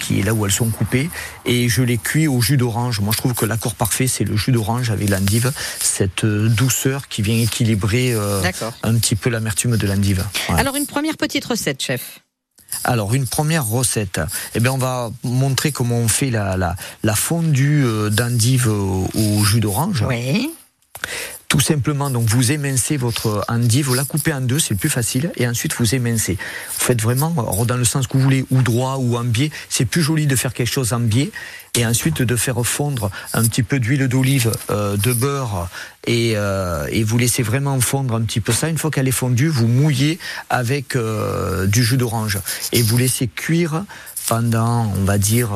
qui 0.00 0.18
est 0.18 0.24
là 0.24 0.34
où 0.34 0.44
elles 0.44 0.50
sont 0.50 0.70
coupées 0.70 0.95
et 1.44 1.68
je 1.68 1.82
les 1.82 1.98
cuis 1.98 2.28
au 2.28 2.40
jus 2.40 2.56
d'orange. 2.56 3.00
Moi, 3.00 3.12
je 3.12 3.18
trouve 3.18 3.34
que 3.34 3.46
l'accord 3.46 3.74
parfait, 3.74 4.06
c'est 4.06 4.24
le 4.24 4.36
jus 4.36 4.52
d'orange 4.52 4.90
avec 4.90 5.08
l'endive, 5.08 5.52
cette 5.80 6.24
euh, 6.24 6.48
douceur 6.48 7.08
qui 7.08 7.22
vient 7.22 7.38
équilibrer 7.38 8.12
euh, 8.12 8.42
un 8.82 8.94
petit 8.94 9.16
peu 9.16 9.30
l'amertume 9.30 9.76
de 9.76 9.86
l'endive. 9.86 10.24
Alors, 10.48 10.76
une 10.76 10.86
première 10.86 11.16
petite 11.16 11.44
recette, 11.44 11.82
chef. 11.82 12.20
Alors 12.84 13.14
une 13.14 13.26
première 13.26 13.64
recette, 13.66 14.20
eh 14.54 14.60
bien 14.60 14.72
on 14.72 14.78
va 14.78 15.10
montrer 15.22 15.72
comment 15.72 15.98
on 15.98 16.08
fait 16.08 16.30
la, 16.30 16.56
la, 17.02 17.14
fondue 17.14 17.84
euh, 17.84 18.10
d'endive 18.10 18.68
au, 18.68 19.44
jus 19.44 19.60
d'orange. 19.60 20.04
Oui. 20.06 20.50
Tout 21.48 21.60
simplement, 21.60 22.10
donc 22.10 22.28
vous 22.28 22.50
émincez 22.50 22.96
votre 22.96 23.44
endive, 23.48 23.86
vous 23.86 23.94
la 23.94 24.04
coupez 24.04 24.32
en 24.32 24.40
deux, 24.40 24.58
c'est 24.58 24.74
le 24.74 24.78
plus 24.78 24.88
facile, 24.88 25.30
et 25.36 25.46
ensuite 25.46 25.74
vous 25.78 25.94
émincez. 25.94 26.34
Vous 26.34 26.84
faites 26.84 27.00
vraiment, 27.00 27.30
dans 27.30 27.76
le 27.76 27.84
sens 27.84 28.08
que 28.08 28.16
vous 28.16 28.22
voulez, 28.22 28.44
ou 28.50 28.62
droit 28.62 28.96
ou 28.96 29.16
en 29.16 29.24
biais. 29.24 29.50
C'est 29.68 29.84
plus 29.84 30.02
joli 30.02 30.26
de 30.26 30.34
faire 30.34 30.52
quelque 30.52 30.70
chose 30.70 30.92
en 30.92 31.00
biais, 31.00 31.30
et 31.76 31.86
ensuite 31.86 32.22
de 32.22 32.36
faire 32.36 32.64
fondre 32.66 33.10
un 33.32 33.44
petit 33.44 33.62
peu 33.62 33.78
d'huile 33.78 34.08
d'olive, 34.08 34.50
euh, 34.70 34.96
de 34.96 35.12
beurre, 35.12 35.68
et, 36.06 36.32
euh, 36.36 36.86
et, 36.90 37.04
vous 37.04 37.18
laissez 37.18 37.42
vraiment 37.42 37.78
fondre 37.80 38.14
un 38.14 38.22
petit 38.22 38.40
peu 38.40 38.52
ça. 38.52 38.68
Une 38.68 38.78
fois 38.78 38.90
qu'elle 38.90 39.08
est 39.08 39.12
fondue, 39.12 39.48
vous 39.48 39.68
mouillez 39.68 40.18
avec 40.50 40.96
euh, 40.96 41.66
du 41.66 41.84
jus 41.84 41.96
d'orange, 41.96 42.38
et 42.72 42.82
vous 42.82 42.96
laissez 42.96 43.28
cuire 43.28 43.84
pendant, 44.26 44.92
on 44.96 45.04
va 45.04 45.18
dire, 45.18 45.50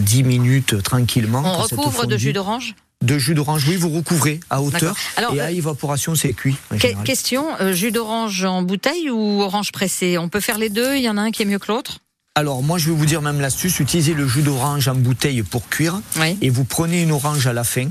10 0.00 0.24
minutes 0.24 0.82
tranquillement. 0.82 1.42
On 1.44 1.62
recouvre 1.62 2.06
de 2.06 2.16
jus 2.16 2.32
d'orange? 2.32 2.74
De 3.04 3.18
jus 3.18 3.34
d'orange, 3.34 3.66
oui, 3.68 3.76
vous 3.76 3.90
recouvrez 3.90 4.40
à 4.50 4.62
hauteur. 4.62 4.96
Et 5.34 5.40
à 5.40 5.44
euh, 5.44 5.48
évaporation, 5.48 6.14
c'est 6.14 6.32
cuit. 6.32 6.56
question, 7.04 7.46
euh, 7.60 7.72
jus 7.72 7.92
d'orange 7.92 8.44
en 8.44 8.62
bouteille 8.62 9.10
ou 9.10 9.42
orange 9.42 9.72
pressé? 9.72 10.18
On 10.18 10.28
peut 10.28 10.40
faire 10.40 10.58
les 10.58 10.70
deux, 10.70 10.96
il 10.96 11.02
y 11.02 11.08
en 11.08 11.16
a 11.16 11.22
un 11.22 11.30
qui 11.30 11.42
est 11.42 11.46
mieux 11.46 11.58
que 11.58 11.70
l'autre? 11.70 11.98
Alors 12.36 12.64
moi 12.64 12.78
je 12.78 12.90
vais 12.90 12.96
vous 12.96 13.06
dire 13.06 13.22
même 13.22 13.40
l'astuce, 13.40 13.78
utilisez 13.78 14.12
le 14.12 14.26
jus 14.26 14.42
d'orange 14.42 14.88
en 14.88 14.96
bouteille 14.96 15.44
pour 15.44 15.68
cuire 15.68 16.00
et 16.40 16.50
vous 16.50 16.64
prenez 16.64 17.00
une 17.00 17.12
orange 17.12 17.46
à 17.46 17.52
la 17.52 17.62
fin 17.62 17.88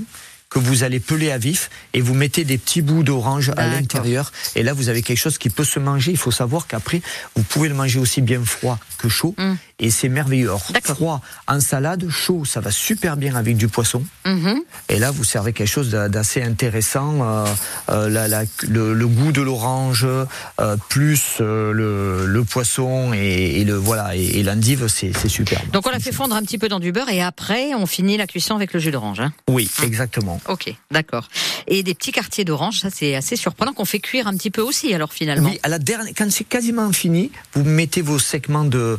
que 0.49 0.59
vous 0.59 0.83
allez 0.83 0.99
peler 0.99 1.31
à 1.31 1.37
vif 1.37 1.69
et 1.93 2.01
vous 2.01 2.13
mettez 2.13 2.43
des 2.43 2.57
petits 2.57 2.81
bouts 2.81 3.03
d'orange 3.03 3.53
à 3.55 3.67
l'intérieur. 3.67 4.33
Et 4.55 4.63
là 4.63 4.73
vous 4.73 4.89
avez 4.89 5.01
quelque 5.01 5.17
chose 5.17 5.37
qui 5.37 5.49
peut 5.49 5.63
se 5.63 5.79
manger. 5.79 6.11
Il 6.11 6.17
faut 6.17 6.29
savoir 6.29 6.67
qu'après 6.67 7.01
vous 7.37 7.43
pouvez 7.43 7.69
le 7.69 7.73
manger 7.73 7.99
aussi 7.99 8.21
bien 8.21 8.43
froid 8.43 8.79
que 9.03 9.09
chaud. 9.09 9.35
Hum 9.37 9.57
et 9.83 9.91
c'est 9.91 10.07
merveilleux. 10.09 10.51
froid 10.83 11.21
en 11.47 11.59
salade, 11.59 12.09
chaud, 12.09 12.45
ça 12.45 12.61
va 12.61 12.71
super 12.71 13.17
bien 13.17 13.35
avec 13.35 13.57
du 13.57 13.67
poisson. 13.67 14.01
Mhm. 14.25 14.61
Et 14.87 14.97
là, 14.97 15.11
vous 15.11 15.25
servez 15.25 15.51
quelque 15.51 15.67
chose 15.67 15.89
d'assez 15.89 16.41
intéressant. 16.41 17.19
Euh, 17.21 17.45
euh, 17.89 18.45
le, 18.69 19.07
goût 19.07 19.33
de 19.33 19.41
l'orange, 19.41 20.05
euh, 20.05 20.77
plus 20.87 21.39
le, 21.39 22.43
poisson 22.49 23.11
et, 23.13 23.63
le 23.65 23.75
voilà 23.75 24.15
et, 24.15 24.41
l'endive, 24.43 24.87
c'est 24.87 25.27
super. 25.27 25.61
Donc 25.73 25.85
on 25.85 25.89
la 25.89 25.99
fait 25.99 26.13
fondre 26.13 26.35
un 26.35 26.43
petit 26.43 26.57
peu 26.57 26.69
dans 26.69 26.79
du 26.79 26.91
beurre 26.91 27.09
et 27.09 27.21
après 27.21 27.73
on 27.73 27.85
finit 27.85 28.15
la 28.17 28.27
cuisson 28.27 28.55
avec 28.55 28.73
le 28.73 28.79
jus 28.79 28.91
d'orange. 28.91 29.19
Hein. 29.19 29.33
oui, 29.49 29.69
exactement. 29.83 30.39
Ok, 30.47 30.73
d'accord. 30.91 31.27
Et 31.67 31.83
des 31.83 31.93
petits 31.93 32.11
quartiers 32.11 32.45
d'orange, 32.45 32.79
ça 32.79 32.89
c'est 32.89 33.15
assez 33.15 33.35
surprenant 33.35 33.73
qu'on 33.73 33.85
fait 33.85 33.99
cuire 33.99 34.27
un 34.27 34.35
petit 34.35 34.51
peu 34.51 34.61
aussi 34.61 34.93
alors 34.93 35.11
finalement. 35.11 35.49
Oui, 35.49 35.59
à 35.63 35.69
la 35.69 35.79
dernière, 35.79 36.13
quand 36.15 36.31
c'est 36.31 36.43
quasiment 36.43 36.91
fini, 36.93 37.31
vous 37.53 37.63
mettez 37.63 38.01
vos 38.01 38.19
segments 38.19 38.65
de 38.65 38.92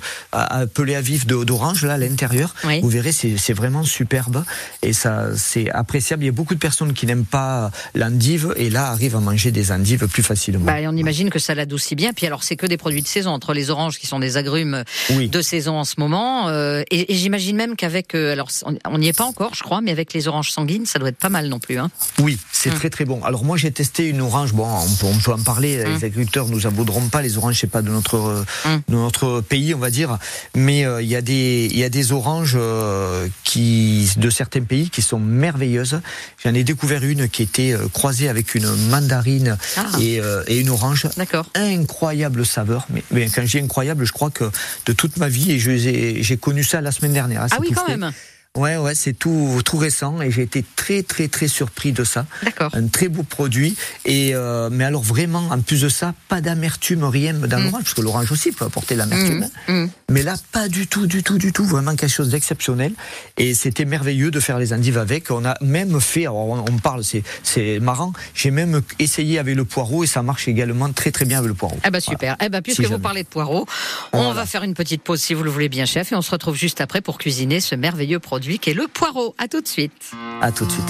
pelé 0.74 0.94
à 0.94 1.00
vif 1.00 1.26
d'orange 1.26 1.84
là 1.84 1.94
à 1.94 1.98
l'intérieur. 1.98 2.54
Vous 2.82 2.88
verrez, 2.88 3.12
c'est 3.12 3.52
vraiment 3.52 3.84
superbe 3.84 4.44
et 4.82 4.92
ça 4.92 5.28
c'est 5.36 5.70
appréciable. 5.70 6.22
Il 6.22 6.26
y 6.26 6.28
a 6.28 6.32
beaucoup 6.32 6.54
de 6.54 6.60
personnes 6.60 6.92
qui 6.92 7.06
n'aiment 7.06 7.24
pas 7.24 7.70
l'endive 7.94 8.54
et 8.56 8.70
là 8.70 8.88
arrivent 8.88 9.16
à 9.16 9.20
manger 9.20 9.50
des 9.50 9.72
endives 9.72 10.06
plus 10.08 10.22
facilement. 10.22 10.64
Bah, 10.64 10.76
on 10.86 10.96
imagine 10.96 11.30
que 11.30 11.38
ça 11.38 11.54
l'adoucit 11.54 11.94
bien. 11.94 12.12
Puis 12.12 12.26
alors 12.26 12.42
c'est 12.42 12.56
que 12.56 12.66
des 12.66 12.76
produits 12.76 13.02
de 13.02 13.08
saison 13.08 13.30
entre 13.30 13.52
les 13.54 13.70
oranges 13.70 13.98
qui 13.98 14.06
sont 14.06 14.18
des 14.18 14.36
agrumes 14.36 14.84
de 15.10 15.42
saison 15.42 15.78
en 15.78 15.84
ce 15.84 15.94
moment 15.98 16.48
euh, 16.48 16.82
et, 16.90 17.14
j'imagine 17.14 17.56
même 17.56 17.76
qu'avec 17.76 18.14
euh, 18.14 18.32
alors 18.32 18.48
on 18.86 18.98
n'y 18.98 19.08
est 19.08 19.16
pas 19.16 19.24
encore, 19.24 19.54
je 19.54 19.62
crois, 19.62 19.80
mais 19.80 19.90
avec 19.90 20.12
les 20.12 20.28
oranges 20.28 20.50
sanguines, 20.50 20.86
ça 20.86 20.98
doit 20.98 21.08
être 21.08 21.18
pas 21.18 21.28
mal 21.28 21.48
non 21.48 21.58
plus. 21.58 21.78
Hein. 21.78 21.90
Oui, 22.20 22.38
c'est 22.52 22.70
hum. 22.70 22.76
très 22.76 22.90
très 22.90 23.04
bon. 23.04 23.22
Alors 23.24 23.44
moi 23.44 23.56
j'ai 23.56 23.70
testé 23.70 24.08
une 24.08 24.20
orange. 24.20 24.52
Bon, 24.52 24.66
on 24.66 25.18
peut, 25.18 25.32
en 25.32 25.38
parler. 25.38 25.78
Les 25.78 25.84
hum. 25.84 25.94
agriculteurs 25.96 26.48
nous 26.48 26.66
abouderont 26.66 27.08
pas. 27.08 27.22
Les 27.22 27.38
oranges, 27.38 27.58
c'est 27.60 27.70
pas 27.70 27.82
de 27.82 27.90
notre 27.90 28.44
hum. 28.64 28.82
de 28.88 28.94
notre 28.94 29.40
pays, 29.40 29.74
on 29.74 29.78
va 29.78 29.83
dire 29.90 30.18
mais 30.54 30.84
euh, 30.86 31.02
il 31.02 31.08
y 31.08 31.16
a 31.16 31.22
des 31.22 31.68
y 31.72 31.84
a 31.84 31.88
des 31.88 32.12
oranges 32.12 32.56
euh, 32.56 33.28
qui 33.44 34.10
de 34.16 34.30
certains 34.30 34.62
pays 34.62 34.90
qui 34.90 35.02
sont 35.02 35.18
merveilleuses. 35.18 36.00
J'en 36.42 36.54
ai 36.54 36.64
découvert 36.64 37.04
une 37.04 37.28
qui 37.28 37.42
était 37.42 37.72
euh, 37.72 37.88
croisée 37.92 38.28
avec 38.28 38.54
une 38.54 38.70
mandarine 38.88 39.56
ah. 39.76 39.86
et, 40.00 40.20
et, 40.46 40.60
une 40.60 40.70
orange. 40.70 41.06
D'accord. 41.16 41.46
Incroyable 41.54 42.46
saveur. 42.46 42.86
Mais, 42.90 43.02
mais 43.10 43.28
quand 43.28 43.44
j'ai 43.44 43.60
incroyable, 43.60 44.04
je 44.04 44.12
crois 44.12 44.30
que 44.30 44.44
de 44.86 44.92
toute 44.92 45.16
ma 45.16 45.28
vie 45.28 45.52
et 45.52 46.22
j'ai 46.22 46.36
connu 46.36 46.64
ça 46.64 46.80
la 46.80 46.92
semaine 46.92 47.12
dernière. 47.12 47.42
Hein, 47.42 47.48
ah 47.50 47.58
oui, 47.60 47.70
quand 47.74 47.88
même. 47.88 48.12
Ouais, 48.56 48.76
ouais, 48.76 48.94
c'est 48.94 49.14
tout, 49.14 49.60
tout 49.64 49.78
récent 49.78 50.22
et 50.22 50.30
j'ai 50.30 50.42
été 50.42 50.64
très, 50.76 51.02
très, 51.02 51.26
très 51.26 51.48
surpris 51.48 51.90
de 51.90 52.04
ça. 52.04 52.24
D'accord. 52.44 52.70
Un 52.72 52.86
très 52.86 53.08
beau 53.08 53.24
produit. 53.24 53.74
Et 54.04 54.30
euh, 54.32 54.68
mais 54.70 54.84
alors 54.84 55.02
vraiment, 55.02 55.48
en 55.50 55.60
plus 55.60 55.80
de 55.80 55.88
ça, 55.88 56.14
pas 56.28 56.40
d'amertume, 56.40 57.02
rien 57.02 57.34
dans 57.34 57.58
mm. 57.58 57.64
l'orange, 57.64 57.82
parce 57.82 57.94
que 57.94 58.00
l'orange 58.00 58.30
aussi 58.30 58.52
peut 58.52 58.64
apporter 58.64 58.94
l'amertume. 58.94 59.48
Mm. 59.66 59.72
Mm. 59.72 59.90
Mais 60.08 60.22
là, 60.22 60.36
pas 60.52 60.68
du 60.68 60.86
tout, 60.86 61.08
du 61.08 61.24
tout, 61.24 61.36
du 61.36 61.52
tout. 61.52 61.64
Vraiment 61.64 61.96
quelque 61.96 62.12
chose 62.12 62.28
d'exceptionnel. 62.28 62.92
Et 63.38 63.54
c'était 63.54 63.86
merveilleux 63.86 64.30
de 64.30 64.38
faire 64.38 64.60
les 64.60 64.72
endives 64.72 64.98
avec. 64.98 65.32
On 65.32 65.44
a 65.44 65.56
même 65.60 66.00
fait, 66.00 66.26
alors 66.26 66.50
on, 66.50 66.78
parle, 66.78 67.02
c'est, 67.02 67.24
c'est 67.42 67.80
marrant. 67.80 68.12
J'ai 68.36 68.52
même 68.52 68.82
essayé 69.00 69.40
avec 69.40 69.56
le 69.56 69.64
poireau 69.64 70.04
et 70.04 70.06
ça 70.06 70.22
marche 70.22 70.46
également 70.46 70.92
très, 70.92 71.10
très 71.10 71.24
bien 71.24 71.38
avec 71.38 71.48
le 71.48 71.54
poireau. 71.54 71.78
Eh 71.84 71.90
ben 71.90 71.98
super. 71.98 72.36
Eh 72.40 72.48
ben 72.50 72.62
puisque 72.62 72.84
vous 72.84 73.00
parlez 73.00 73.24
de 73.24 73.28
poireau, 73.28 73.66
on 74.12 74.32
va 74.32 74.46
faire 74.46 74.62
une 74.62 74.74
petite 74.74 75.02
pause 75.02 75.20
si 75.20 75.34
vous 75.34 75.42
le 75.42 75.50
voulez 75.50 75.68
bien, 75.68 75.86
chef, 75.86 76.12
et 76.12 76.14
on 76.14 76.22
se 76.22 76.30
retrouve 76.30 76.54
juste 76.54 76.80
après 76.80 77.00
pour 77.00 77.18
cuisiner 77.18 77.58
ce 77.58 77.74
merveilleux 77.74 78.20
produit 78.20 78.43
qui 78.44 78.70
est 78.70 78.74
le 78.74 78.86
poireau. 78.88 79.34
À 79.38 79.48
tout 79.48 79.60
de 79.60 79.68
suite. 79.68 80.12
À 80.40 80.52
tout 80.52 80.66
de 80.66 80.70
suite. 80.70 80.84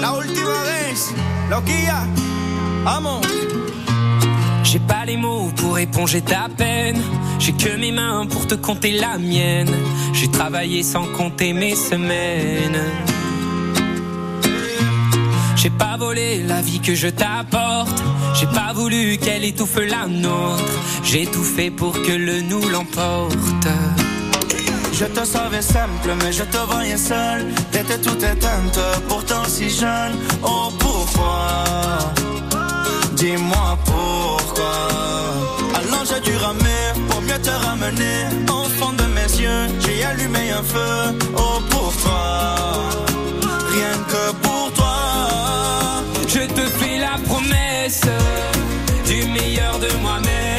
La 0.00 0.12
última 0.12 0.62
vez, 0.64 0.94
loquilla, 1.50 2.06
vamos. 2.84 3.20
J'ai 4.64 4.80
pas 4.80 5.04
les 5.04 5.16
mots 5.16 5.50
pour 5.56 5.78
éponger 5.78 6.20
ta 6.20 6.48
peine. 6.48 7.00
J'ai 7.38 7.52
que 7.52 7.76
mes 7.76 7.92
mains 7.92 8.26
pour 8.26 8.46
te 8.46 8.54
compter 8.54 8.92
la 8.92 9.18
mienne. 9.18 9.74
J'ai 10.12 10.30
travaillé 10.30 10.82
sans 10.82 11.06
compter 11.12 11.52
mes 11.52 11.74
semaines. 11.74 12.80
J'ai 15.62 15.68
pas 15.68 15.98
volé 15.98 16.42
la 16.42 16.62
vie 16.62 16.80
que 16.80 16.94
je 16.94 17.08
t'apporte. 17.08 18.02
J'ai 18.32 18.46
pas 18.46 18.72
voulu 18.74 19.18
qu'elle 19.18 19.44
étouffe 19.44 19.76
la 19.76 20.06
nôtre. 20.06 20.72
J'ai 21.04 21.26
tout 21.26 21.44
fait 21.44 21.70
pour 21.70 21.92
que 21.92 22.12
le 22.12 22.40
nous 22.40 22.66
l'emporte. 22.70 23.68
Je 24.94 25.04
te 25.04 25.22
savais 25.22 25.60
simple, 25.60 26.14
mais 26.22 26.32
je 26.32 26.44
te 26.44 26.56
voyais 26.56 26.96
seul. 26.96 27.44
T'étais 27.72 27.98
tout 27.98 28.16
éteinte, 28.16 28.80
pourtant 29.06 29.44
si 29.46 29.68
jeune. 29.68 30.16
Oh 30.42 30.70
pourquoi? 30.78 31.64
Dis-moi 33.12 33.78
pourquoi. 33.84 34.88
J'ai 36.08 36.20
dû 36.22 36.36
ramer 36.38 36.84
pour 37.10 37.20
mieux 37.20 37.38
te 37.38 37.50
ramener. 37.50 38.20
Fond 38.78 38.94
de 38.94 39.04
mes 39.16 39.30
yeux, 39.38 39.66
j'ai 39.80 40.02
allumé 40.04 40.52
un 40.52 40.62
feu. 40.62 41.18
Oh 41.36 41.60
pourquoi? 41.68 42.56
Rien 43.70 43.92
que 44.08 44.39
pour 47.26 47.40
du 49.04 49.26
meilleur 49.26 49.80
de 49.80 49.88
moi-même 50.00 50.49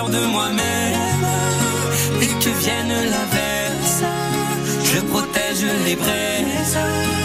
de 0.00 0.26
moi-même. 0.26 1.26
Et 2.20 2.26
que 2.26 2.50
vienne 2.60 2.88
l'averse, 2.88 4.02
je 4.84 5.00
protège 5.00 5.66
les 5.84 5.96
braises. 5.96 7.21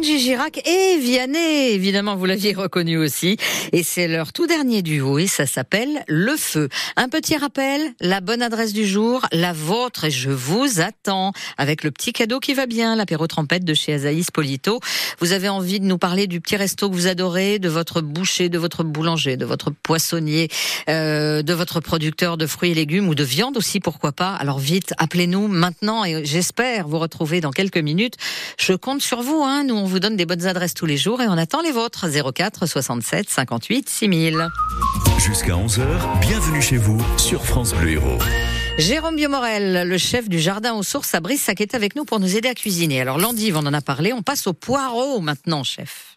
Kenji 0.00 0.34
et 0.64 0.98
Vianney, 0.98 1.72
évidemment, 1.72 2.16
vous 2.16 2.24
l'aviez 2.24 2.54
reconnu 2.54 2.96
aussi. 2.96 3.36
Et 3.72 3.82
c'est 3.82 4.08
leur 4.08 4.32
tout 4.32 4.46
dernier 4.46 4.80
duo 4.80 5.18
et 5.18 5.26
ça 5.26 5.44
s'appelle 5.44 6.04
Le 6.08 6.36
Feu. 6.38 6.70
Un 6.96 7.10
petit 7.10 7.36
rappel, 7.36 7.82
la 8.00 8.22
bonne 8.22 8.40
adresse 8.40 8.72
du 8.72 8.86
jour, 8.86 9.26
la 9.30 9.52
vôtre 9.52 10.04
et 10.04 10.10
je 10.10 10.30
vous 10.30 10.80
attends 10.80 11.32
avec 11.58 11.84
le 11.84 11.90
petit 11.90 12.14
cadeau 12.14 12.40
qui 12.40 12.54
va 12.54 12.64
bien, 12.64 12.96
l'apéro 12.96 13.26
trempette 13.26 13.62
de 13.64 13.74
chez 13.74 13.92
Azaïs 13.92 14.30
Polito. 14.30 14.80
Vous 15.18 15.32
avez 15.32 15.50
envie 15.50 15.80
de 15.80 15.84
nous 15.84 15.98
parler 15.98 16.26
du 16.26 16.40
petit 16.40 16.56
resto 16.56 16.88
que 16.88 16.94
vous 16.94 17.06
adorez, 17.06 17.58
de 17.58 17.68
votre 17.68 18.00
boucher, 18.00 18.48
de 18.48 18.58
votre 18.58 18.84
boulanger, 18.84 19.36
de 19.36 19.44
votre 19.44 19.70
poissonnier, 19.70 20.48
euh, 20.88 21.42
de 21.42 21.52
votre 21.52 21.80
producteur 21.80 22.38
de 22.38 22.46
fruits 22.46 22.70
et 22.70 22.74
légumes 22.74 23.08
ou 23.08 23.14
de 23.14 23.24
viande 23.24 23.58
aussi, 23.58 23.80
pourquoi 23.80 24.12
pas. 24.12 24.34
Alors 24.34 24.60
vite, 24.60 24.94
appelez-nous 24.96 25.46
maintenant 25.46 26.06
et 26.06 26.24
j'espère 26.24 26.88
vous 26.88 26.98
retrouver 26.98 27.42
dans 27.42 27.50
quelques 27.50 27.76
minutes. 27.76 28.14
Je 28.58 28.72
compte 28.72 29.02
sur 29.02 29.20
vous, 29.20 29.42
hein. 29.44 29.64
Nous, 29.64 29.74
on 29.74 29.89
vous 29.90 30.00
donne 30.00 30.16
des 30.16 30.26
bonnes 30.26 30.46
adresses 30.46 30.74
tous 30.74 30.86
les 30.86 30.96
jours 30.96 31.20
et 31.20 31.28
on 31.28 31.36
attend 31.36 31.60
les 31.60 31.72
vôtres. 31.72 32.06
04 32.08 32.66
67 32.66 33.28
58 33.28 33.88
6000. 33.88 34.48
Jusqu'à 35.18 35.52
11h, 35.52 36.20
bienvenue 36.20 36.62
chez 36.62 36.76
vous 36.76 37.00
sur 37.18 37.44
France 37.44 37.74
Bleu 37.74 37.90
Héros. 37.90 38.18
Jérôme 38.78 39.16
Biomorel, 39.16 39.86
le 39.86 39.98
chef 39.98 40.28
du 40.28 40.38
jardin 40.38 40.72
aux 40.74 40.82
sources 40.82 41.14
à 41.14 41.20
Brissac, 41.20 41.60
est 41.60 41.74
avec 41.74 41.96
nous 41.96 42.04
pour 42.04 42.20
nous 42.20 42.36
aider 42.36 42.48
à 42.48 42.54
cuisiner. 42.54 43.00
Alors 43.00 43.18
l'endive, 43.18 43.56
on 43.56 43.66
en 43.66 43.74
a 43.74 43.82
parlé. 43.82 44.12
On 44.12 44.22
passe 44.22 44.46
au 44.46 44.54
poireau 44.54 45.20
maintenant, 45.20 45.64
chef. 45.64 46.09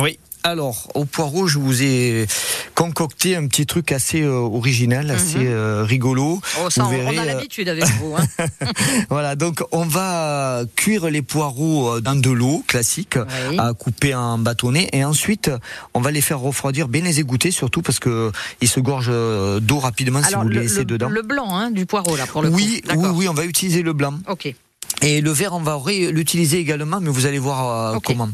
Oui, 0.00 0.18
alors, 0.44 0.88
au 0.94 1.04
poireau, 1.04 1.46
je 1.48 1.58
vous 1.58 1.82
ai 1.82 2.26
concocté 2.74 3.34
un 3.36 3.46
petit 3.48 3.66
truc 3.66 3.90
assez 3.90 4.22
euh, 4.22 4.30
original, 4.32 5.10
assez 5.10 5.46
euh, 5.46 5.82
rigolo. 5.84 6.40
Oh, 6.62 6.70
ça, 6.70 6.84
Vous 6.84 6.90
on- 6.90 6.92
on 6.94 7.10
verrez, 7.10 7.18
a 7.18 7.22
euh, 7.22 7.24
l'habitude 7.24 7.68
avec 7.68 7.84
vous. 8.00 8.14
Hein. 8.16 8.46
voilà, 9.10 9.34
donc 9.34 9.62
on 9.72 9.84
va 9.84 10.62
cuire 10.76 11.10
les 11.10 11.22
poireaux 11.22 12.00
dans 12.00 12.14
de 12.14 12.30
l'eau 12.30 12.62
classique, 12.66 13.16
Oui. 13.50 13.56
à 13.58 13.72
couper 13.74 14.14
en 14.14 14.38
bâtonnet, 14.38 14.88
et 14.92 15.04
ensuite 15.04 15.50
on 15.94 16.00
va 16.00 16.12
les 16.12 16.20
faire 16.20 16.38
refroidir, 16.38 16.86
bien 16.88 17.02
les 17.02 17.18
égoutter 17.18 17.50
surtout 17.50 17.82
parce 17.82 17.98
que 17.98 18.30
ils 18.60 18.68
se 18.68 18.78
gorgent 18.80 19.58
d'eau 19.60 19.78
rapidement 19.80 20.22
si 20.22 20.28
Alors, 20.28 20.42
vous 20.44 20.48
les 20.50 20.54
le, 20.56 20.60
laissez 20.62 20.78
le- 20.78 20.84
dedans. 20.84 21.08
le 21.08 21.22
blanc 21.22 21.48
hein, 21.56 21.70
du 21.72 21.84
poireau, 21.84 22.16
là, 22.16 22.26
pour 22.26 22.42
le 22.42 22.48
oui, 22.50 22.80
coup. 22.88 22.96
oui, 23.00 23.08
oui, 23.12 23.28
on 23.28 23.34
va 23.34 23.44
utiliser 23.44 23.82
le 23.82 23.92
blanc. 23.92 24.14
Ok. 24.28 24.54
Et 25.02 25.20
le 25.20 25.30
vert, 25.30 25.52
on 25.54 25.60
va 25.60 25.80
l'utiliser 26.10 26.58
également, 26.58 27.00
mais 27.00 27.10
vous 27.10 27.26
allez 27.26 27.38
voir 27.38 27.94
euh, 27.94 27.98
comment. 28.04 28.28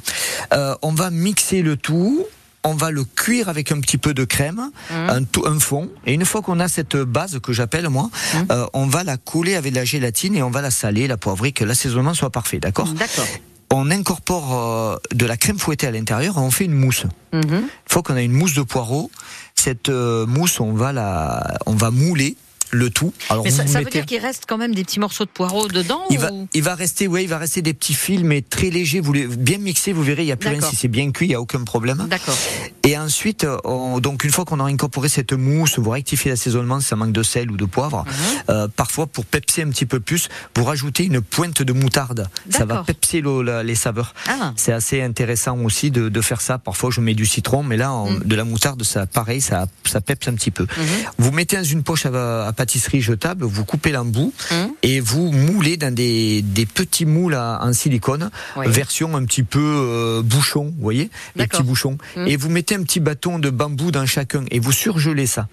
Euh, 0.53 0.75
on 0.83 0.93
va 0.93 1.11
mixer 1.11 1.63
le 1.63 1.77
tout. 1.77 2.25
On 2.67 2.73
va 2.75 2.91
le 2.91 3.05
cuire 3.05 3.51
avec 3.51 3.71
un 3.73 3.81
petit 3.81 3.99
peu 3.99 4.15
de 4.15 4.25
crème, 4.25 4.71
Mmh. 4.91 4.95
un, 4.95 5.23
tout, 5.25 5.45
un 5.47 5.59
fond. 5.59 5.91
Et 6.07 6.15
une 6.15 6.25
fois 6.25 6.41
qu'on 6.41 6.61
a 6.61 6.69
cette 6.69 6.97
base 6.97 7.39
que 7.43 7.53
j'appelle 7.53 7.91
moi, 7.91 8.09
Mmh. 8.33 8.39
euh, 8.51 8.67
on 8.73 8.87
va 8.87 9.05
la 9.05 9.19
coller 9.19 9.55
avec 9.55 9.73
de 9.75 9.79
la 9.79 9.85
gélatine 9.85 10.35
et 10.35 10.43
on 10.43 10.51
va 10.51 10.63
la 10.63 10.71
saler, 10.71 11.07
la 11.07 11.19
poivrer, 11.19 11.53
que 11.53 11.63
l'assaisonnement 11.65 12.15
soit 12.15 12.31
parfait, 12.31 12.61
d'accord 12.61 12.89
D'accord. 12.95 13.27
On 13.71 13.91
incorpore 13.91 14.55
euh, 14.55 14.97
de 15.13 15.27
la 15.27 15.37
crème 15.37 15.59
fouettée 15.59 15.87
à 15.87 15.91
l'intérieur 15.91 16.37
et 16.39 16.41
on 16.41 16.51
fait 16.51 16.65
une 16.65 16.73
mousse. 16.75 17.05
Une 17.35 17.67
fois 17.87 18.03
qu'on 18.03 18.15
a 18.15 18.23
une 18.23 18.33
mousse 18.33 18.55
de 18.55 18.63
poireau, 18.63 19.11
cette 19.55 19.91
euh, 19.91 20.25
mousse, 20.27 20.59
on 20.61 20.73
va 20.73 20.93
la, 20.95 21.59
on 21.67 21.75
va 21.75 21.91
mouler 21.91 22.37
le 22.71 22.91
tout. 22.91 23.13
Alors 23.31 23.45
Mais 23.45 23.51
ça, 23.51 23.65
veut 23.65 23.85
dire 23.91 24.07
qu'il 24.07 24.19
reste 24.21 24.45
quand 24.49 24.59
même 24.59 24.75
des 24.75 24.85
petits 24.85 25.01
morceaux 25.01 25.25
de 25.25 25.31
poireau 25.31 25.69
dedans 25.69 26.03
il 26.11 26.19
va, 26.19 26.33
ou... 26.33 26.49
il 26.55 26.63
va 26.63 26.75
rester, 26.75 27.07
ouais, 27.07 27.23
il 27.25 27.29
va 27.29 27.39
rester 27.39 27.63
des 27.63 27.75
petits 27.75 27.95
fils, 27.95 28.21
mais 28.23 28.43
très 28.43 28.71
légers. 28.71 29.01
Vous 29.01 29.13
les 29.13 29.27
bien 29.27 29.59
mixés, 29.59 29.93
vous 29.93 30.03
verrez, 30.03 30.23
il 30.23 30.29
y 30.29 30.33
a 30.33 30.37
plus 30.37 30.49
rien. 30.51 30.61
Si 30.61 30.77
c'est 30.77 30.89
bien 30.89 31.11
cuit, 31.13 31.27
il 31.27 31.33
y 31.33 31.35
a 31.35 31.41
aucun 31.41 31.63
problème. 31.65 32.07
D'accord. 32.09 32.37
Et 32.83 32.97
ensuite, 32.99 33.47
on- 33.65 34.01
donc 34.01 34.25
une 34.25 34.31
fois 34.31 34.45
qu'on 34.45 34.61
a 34.61 34.65
incorporé 34.65 35.09
cette 35.09 35.33
mousse, 35.33 35.79
vous 35.79 35.91
rectifiez 35.91 36.31
l'assaisonnement 36.31 36.81
si 36.81 36.87
ça 36.89 36.97
manque 36.97 37.13
de 37.13 37.23
sel 37.23 37.51
ou 37.51 37.57
de 37.57 37.65
poivre. 37.65 38.05
Mhm. 38.07 38.13
Euh, 38.51 38.69
parfois, 38.75 39.07
pour 39.07 39.25
pepser 39.25 39.63
un 39.63 39.69
petit 39.71 39.87
peu 39.87 40.01
plus, 40.01 40.29
vous 40.57 40.65
rajoutez 40.65 41.05
une 41.05 41.21
pointe 41.21 41.63
de 41.63 41.73
moutarde. 41.73 42.29
Ça 42.51 42.65
va 42.65 42.83
pepser 42.85 43.23
la- 43.23 43.63
les 43.63 43.75
saveurs. 43.75 44.15
Ah. 44.29 44.53
C'est 44.57 44.73
assez 44.73 45.03
intéressant 45.03 45.59
aussi 45.61 45.91
de, 45.91 46.09
de 46.09 46.21
faire 46.21 46.41
ça. 46.41 46.59
Parfois, 46.59 46.91
je 46.91 47.01
mets 47.01 47.15
du 47.15 47.27
citron, 47.27 47.63
mais 47.63 47.77
là, 47.77 47.91
Mm. 47.91 48.21
de 48.25 48.35
la 48.37 48.45
moutarde, 48.45 48.83
ça, 48.83 49.07
pareil, 49.07 49.41
ça, 49.41 49.67
ça 49.85 50.01
pepse 50.01 50.29
un 50.29 50.35
petit 50.35 50.51
peu. 50.51 50.65
Mhm. 50.65 50.87
Vous 51.19 51.31
mettez 51.33 51.57
dans 51.57 51.65
une 51.65 51.83
poche 51.83 52.07
à, 52.07 52.47
à 52.47 52.53
pâtisserie 52.55 53.01
jetable, 53.03 53.45
vous 53.45 53.65
coupez 53.65 53.93
l'embout 53.93 54.33
Mhm. 54.51 54.69
et 54.83 55.01
vous 55.01 55.31
moulez 55.33 55.77
dans 55.77 55.93
des, 55.95 56.43
des 56.43 56.67
petits 56.67 57.05
moules 57.07 57.35
à- 57.35 57.61
en 57.63 57.73
silicone, 57.73 58.31
Oui. 58.57 58.67
version 58.69 59.17
un 59.17 59.25
petit 59.25 59.43
peu 59.43 59.61
euh, 59.63 60.23
bouchon, 60.23 60.73
vous 60.77 60.83
voyez, 60.83 61.11
les 61.37 61.47
petits 61.47 61.63
bouchons. 61.63 61.99
Mhm. 62.17 62.29
Et 62.29 62.37
vous 62.37 62.49
mettez 62.49 62.75
un 62.77 62.83
petit 62.83 63.01
bâton 63.01 63.39
de 63.39 63.51
bambou 63.51 63.91
dans 63.91 64.07
chacun 64.07 64.45
et 64.51 64.61
vous 64.61 64.73
surgelez 64.73 65.27
ça. 65.27 65.49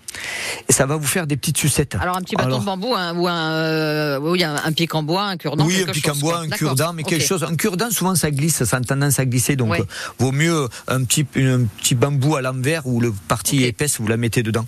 Et 0.69 0.73
ça 0.73 0.85
va 0.85 0.95
vous 0.95 1.07
faire 1.07 1.27
des 1.27 1.37
petites 1.37 1.57
sucettes. 1.57 1.95
Alors 1.99 2.17
un 2.17 2.21
petit 2.21 2.35
bâton 2.35 2.47
Alors, 2.47 2.59
de 2.61 2.65
bambou 2.65 2.93
un- 2.95 3.15
ou 3.15 3.27
un, 3.27 3.51
euh, 3.51 4.19
oui, 4.21 4.43
un, 4.43 4.55
un 4.63 4.71
pic 4.71 4.93
en 4.95 5.03
bois, 5.03 5.23
un 5.23 5.37
cure-dent, 5.37 5.65
oui, 5.65 5.83
un 5.87 5.91
pic 5.91 6.07
en 6.09 6.15
bois, 6.15 6.39
un 6.39 6.47
cure-dent, 6.49 6.93
mais 6.93 7.03
quelque 7.03 7.25
chose. 7.25 7.43
Un 7.43 7.55
cure-dent, 7.55 7.89
souvent, 7.91 8.15
ça 8.15 8.31
glisse, 8.31 8.63
ça 8.63 8.77
a 8.77 8.81
tendance 8.81 9.19
à 9.19 9.25
glisser. 9.25 9.55
Donc, 9.55 9.71
Ouais. 9.71 9.81
euh, 9.81 9.85
vaut 10.19 10.31
mieux 10.31 10.67
un 10.87 11.03
petit, 11.03 11.25
un 11.37 11.63
petit 11.79 11.95
bambou 11.95 12.35
à 12.35 12.41
l'envers 12.41 12.85
où 12.85 12.99
le 13.01 13.11
partie 13.27 13.63
épaisse, 13.63 13.99
vous 13.99 14.07
la 14.07 14.17
mettez 14.17 14.43
dedans. 14.43 14.65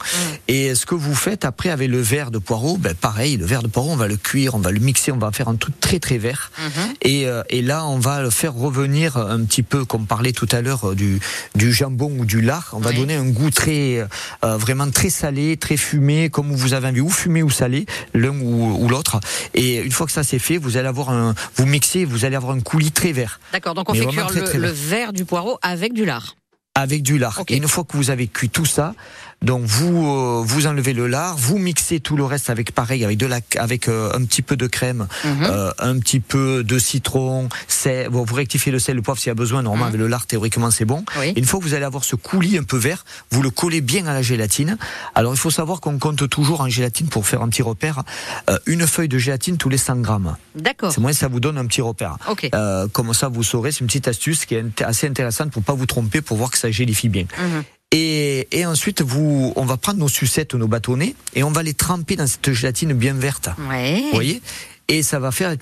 Et 0.47 0.75
ce 0.75 0.85
que 0.85 0.95
vous 0.95 1.13
faites 1.15 1.45
après 1.45 1.69
avec 1.69 1.89
le 1.89 1.99
verre 2.01 2.22
de 2.31 2.37
poireau, 2.39 2.77
ben, 2.77 2.93
pareil, 2.93 3.37
le 3.37 3.45
verre 3.45 3.63
de 3.63 3.67
poireau, 3.67 3.91
on 3.91 3.95
va 3.95 4.07
le 4.07 4.17
cuire, 4.17 4.55
on 4.55 4.59
va 4.59 4.71
le 4.71 4.79
mixer, 4.79 5.11
on 5.11 5.17
va 5.17 5.31
faire 5.31 5.47
un 5.47 5.55
truc 5.55 5.79
très 5.79 5.99
très 5.99 6.17
vert. 6.17 6.51
Mhm. 6.59 6.93
Et, 7.01 7.27
euh, 7.27 7.43
et 7.49 7.61
là, 7.61 7.85
on 7.85 7.99
va 7.99 8.21
le 8.21 8.29
faire 8.29 8.53
revenir 8.53 9.17
un 9.17 9.43
petit 9.43 9.63
peu, 9.63 9.85
comme 9.85 10.05
parlait 10.07 10.31
tout 10.33 10.47
à 10.51 10.61
l'heure, 10.61 10.89
euh, 10.91 10.95
du, 10.95 11.19
du 11.55 11.71
jambon 11.73 12.11
ou 12.19 12.25
du 12.25 12.41
lard. 12.41 12.69
On 12.73 12.79
va 12.79 12.89
Oui. 12.91 12.97
donner 12.97 13.15
un 13.15 13.25
goût 13.29 13.49
très, 13.49 14.05
euh, 14.43 14.57
vraiment 14.57 14.89
très 14.89 15.09
salé, 15.09 15.57
très 15.57 15.77
fumé, 15.77 16.29
comme 16.29 16.51
vous 16.51 16.73
avez 16.73 16.87
envie, 16.89 17.01
ou 17.01 17.09
fumé 17.09 17.43
ou 17.43 17.49
salé, 17.49 17.85
l'un 18.13 18.29
ou, 18.39 18.77
ou 18.83 18.87
l'autre. 18.89 19.19
Et 19.53 19.77
une 19.81 19.91
fois 19.91 20.05
que 20.05 20.11
ça 20.11 20.23
c'est 20.23 20.39
fait, 20.39 20.57
vous 20.57 20.77
allez 20.77 20.87
avoir 20.87 21.09
un, 21.09 21.33
vous 21.55 21.65
mixez, 21.65 22.05
vous 22.05 22.25
allez 22.25 22.35
avoir 22.35 22.55
un 22.55 22.59
coulis 22.61 22.91
très 22.91 23.11
vert 23.11 23.39
D'accord, 23.51 23.73
donc 23.73 23.89
on 23.89 23.93
Mais 23.93 23.99
fait 23.99 24.07
cuire 24.07 24.27
très, 24.27 24.39
le, 24.41 24.45
très 24.45 24.57
le 24.57 24.67
vert. 24.67 24.75
verre 24.89 25.13
du 25.13 25.25
poireau 25.25 25.57
avec 25.61 25.93
du 25.93 26.05
lard. 26.05 26.35
avec 26.75 27.03
du 27.03 27.17
lard. 27.19 27.41
Et 27.49 27.57
une 27.57 27.67
fois 27.67 27.83
que 27.83 27.95
vous 27.97 28.09
avez 28.09 28.27
cuit 28.27 28.49
tout 28.49 28.65
ça, 28.65 28.95
donc 29.43 29.63
vous 29.65 30.07
euh, 30.07 30.41
vous 30.43 30.65
enlevez 30.65 30.93
le 30.93 31.05
lard, 31.07 31.37
vous 31.37 31.59
mixez 31.59 31.99
tout 31.99 32.17
le 32.17 32.23
reste 32.23 32.49
avec 32.49 32.71
pareil 32.73 33.05
avec 33.05 33.17
de 33.17 33.27
la 33.27 33.39
avec 33.57 33.87
euh, 33.87 34.11
un 34.15 34.23
petit 34.25 34.41
peu 34.41 34.55
de 34.57 34.65
crème, 34.67 35.07
Mhm. 35.23 35.43
euh, 35.43 35.71
un 35.77 35.99
petit 35.99 36.19
peu 36.19 36.63
de 36.63 36.79
citron, 36.79 37.49
sel, 37.67 38.09
bon, 38.09 38.23
vous 38.23 38.33
rectifiez 38.35 38.71
le 38.71 38.79
sel, 38.79 38.95
le 38.95 39.01
poivre 39.01 39.19
s'il 39.19 39.27
y 39.27 39.31
a 39.31 39.35
besoin. 39.35 39.61
Normalement 39.61 39.85
Mhm. 39.85 39.89
avec 39.89 39.99
le 39.99 40.07
lard 40.07 40.25
théoriquement 40.25 40.71
c'est 40.71 40.85
bon. 40.85 41.03
Oui. 41.19 41.33
Et 41.35 41.39
une 41.39 41.45
fois 41.45 41.59
que 41.59 41.65
vous 41.65 41.73
allez 41.75 41.85
avoir 41.85 42.03
ce 42.03 42.15
coulis 42.15 42.57
un 42.57 42.63
peu 42.63 42.77
vert, 42.77 43.05
vous 43.31 43.41
le 43.43 43.49
collez 43.49 43.81
bien 43.81 44.07
à 44.07 44.13
la 44.13 44.21
gélatine. 44.21 44.77
Alors 45.13 45.33
il 45.33 45.37
faut 45.39 45.51
savoir 45.51 45.79
qu'on 45.81 45.99
compte 45.99 46.27
toujours 46.29 46.61
en 46.61 46.69
gélatine 46.69 47.07
pour 47.07 47.27
faire 47.27 47.41
un 47.41 47.49
petit 47.49 47.61
repère, 47.61 48.01
euh, 48.49 48.57
une 48.65 48.87
feuille 48.87 49.09
de 49.09 49.17
gélatine 49.17 49.57
tous 49.57 49.69
les 49.69 49.77
100 49.77 49.97
grammes. 49.97 50.35
D'accord. 50.55 50.91
C'est 50.93 51.01
moins 51.01 51.13
ça 51.13 51.27
vous 51.27 51.39
donne 51.39 51.57
un 51.57 51.65
petit 51.65 51.81
repère. 51.81 52.17
Ok. 52.29 52.49
Euh, 52.55 52.87
comme 52.87 53.13
ça 53.13 53.27
vous 53.27 53.43
saurez, 53.43 53.71
c'est 53.71 53.81
une 53.81 53.87
petite 53.87 54.07
astuce 54.07 54.45
qui 54.45 54.55
est 54.55 54.81
assez 54.81 55.07
intéressante 55.07 55.51
pour 55.51 55.63
pas 55.63 55.73
vous 55.73 55.85
tromper, 55.85 56.21
pour 56.21 56.37
voir 56.37 56.49
que 56.51 56.57
ça 56.57 56.71
gélifie 56.71 57.09
bien. 57.09 57.25
Mhm. 57.37 57.63
Et, 57.95 58.47
et 58.51 58.65
ensuite, 58.65 59.03
vous, 59.03 59.53
on 59.55 59.65
va 59.65 59.77
prendre 59.77 59.99
nos 59.99 60.07
sucettes, 60.07 60.55
nos 60.55 60.67
bâtonnets, 60.67 61.13
et 61.35 61.43
on 61.43 61.51
va 61.51 61.61
les 61.61 61.75
tremper 61.75 62.15
dans 62.15 62.25
cette 62.25 62.51
gélatine 62.51 62.93
bien 62.93 63.13
verte. 63.13 63.49
Ouais. 63.69 64.01
Vous 64.05 64.15
voyez? 64.15 64.41
Et 64.87 65.01
ça 65.03 65.19
va 65.19 65.31
faire 65.31 65.55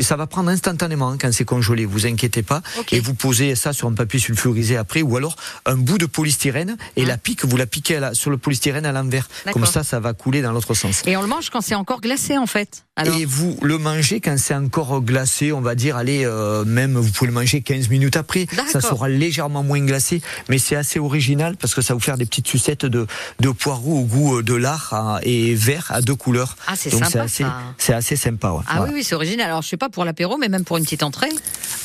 Ça 0.00 0.16
va 0.16 0.26
prendre 0.26 0.50
instantanément 0.50 1.10
hein, 1.10 1.16
quand 1.20 1.32
c'est 1.32 1.44
congelé, 1.44 1.84
vous 1.84 2.06
inquiétez 2.06 2.42
pas. 2.42 2.62
Et 2.92 3.00
vous 3.00 3.14
posez 3.14 3.54
ça 3.54 3.72
sur 3.72 3.88
un 3.88 3.92
papier 3.94 4.20
sulfurisé 4.20 4.76
après, 4.76 5.02
ou 5.02 5.16
alors 5.16 5.36
un 5.66 5.76
bout 5.76 5.98
de 5.98 6.06
polystyrène, 6.06 6.76
et 6.96 7.04
la 7.04 7.16
pique, 7.18 7.44
vous 7.44 7.56
la 7.56 7.66
piquez 7.66 7.96
à 7.96 8.00
la- 8.00 8.14
sur 8.14 8.30
le 8.30 8.38
polystyrène 8.38 8.86
à 8.86 8.92
l'envers. 8.92 9.28
Comme 9.52 9.66
ça, 9.66 9.84
ça 9.84 10.00
va 10.00 10.12
couler 10.12 10.42
dans 10.42 10.52
l'autre 10.52 10.74
sens. 10.74 11.02
Et 11.06 11.16
on 11.16 11.22
le 11.22 11.28
mange 11.28 11.50
quand 11.50 11.60
c'est 11.60 11.74
encore 11.74 12.00
glacé 12.00 12.36
en 12.38 12.46
fait. 12.46 12.84
Alors, 12.96 13.14
Et 13.16 13.24
vous 13.24 13.56
le 13.62 13.78
mangez 13.78 14.20
quand 14.20 14.36
c'est 14.38 14.54
encore 14.54 15.00
glacé, 15.02 15.52
on 15.52 15.60
va 15.60 15.74
dire, 15.76 15.96
allez, 15.96 16.24
euh, 16.24 16.64
même 16.64 16.96
vous 16.96 17.10
pouvez 17.12 17.28
le 17.28 17.34
manger 17.34 17.60
15 17.62 17.88
minutes 17.90 18.16
après. 18.16 18.46
Ça 18.72 18.80
sera 18.80 19.08
légèrement 19.08 19.62
moins 19.62 19.80
glacé, 19.84 20.20
mais 20.48 20.58
c'est 20.58 20.74
assez 20.74 20.98
original 20.98 21.56
parce 21.56 21.74
que 21.74 21.80
ça 21.82 21.94
vous 21.94 22.00
faire 22.00 22.18
des 22.18 22.26
petites 22.26 22.48
sucettes 22.48 22.86
de, 22.86 23.06
de 23.40 23.50
poireaux 23.50 23.98
au 24.00 24.04
goût 24.04 24.38
euh, 24.38 24.42
de 24.42 24.54
lard 24.54 24.88
hein, 24.92 25.18
et 25.22 25.54
vert 25.54 25.86
à 25.90 26.00
deux 26.00 26.16
couleurs. 26.16 26.56
Ah, 26.66 26.74
c'est 26.76 26.90
sympa, 26.90 27.22
assez, 27.22 27.44
c'est 27.78 27.92
assez 27.94 28.16
sympa. 28.16 28.50
ouais. 28.50 28.62
Ah 28.68 28.76
Voilà. 28.76 28.92
oui, 28.92 28.98
oui, 28.98 29.04
c'est 29.04 29.14
original. 29.14 29.46
Alors 29.46 29.62
je 29.62 29.68
sais 29.68 29.76
pas 29.76 29.88
pour 29.88 30.04
l'apéro, 30.04 30.36
mais 30.36 30.48
même 30.48 30.64
pour 30.64 30.76
une 30.76 30.84
petite 30.84 31.02
entrée. 31.02 31.30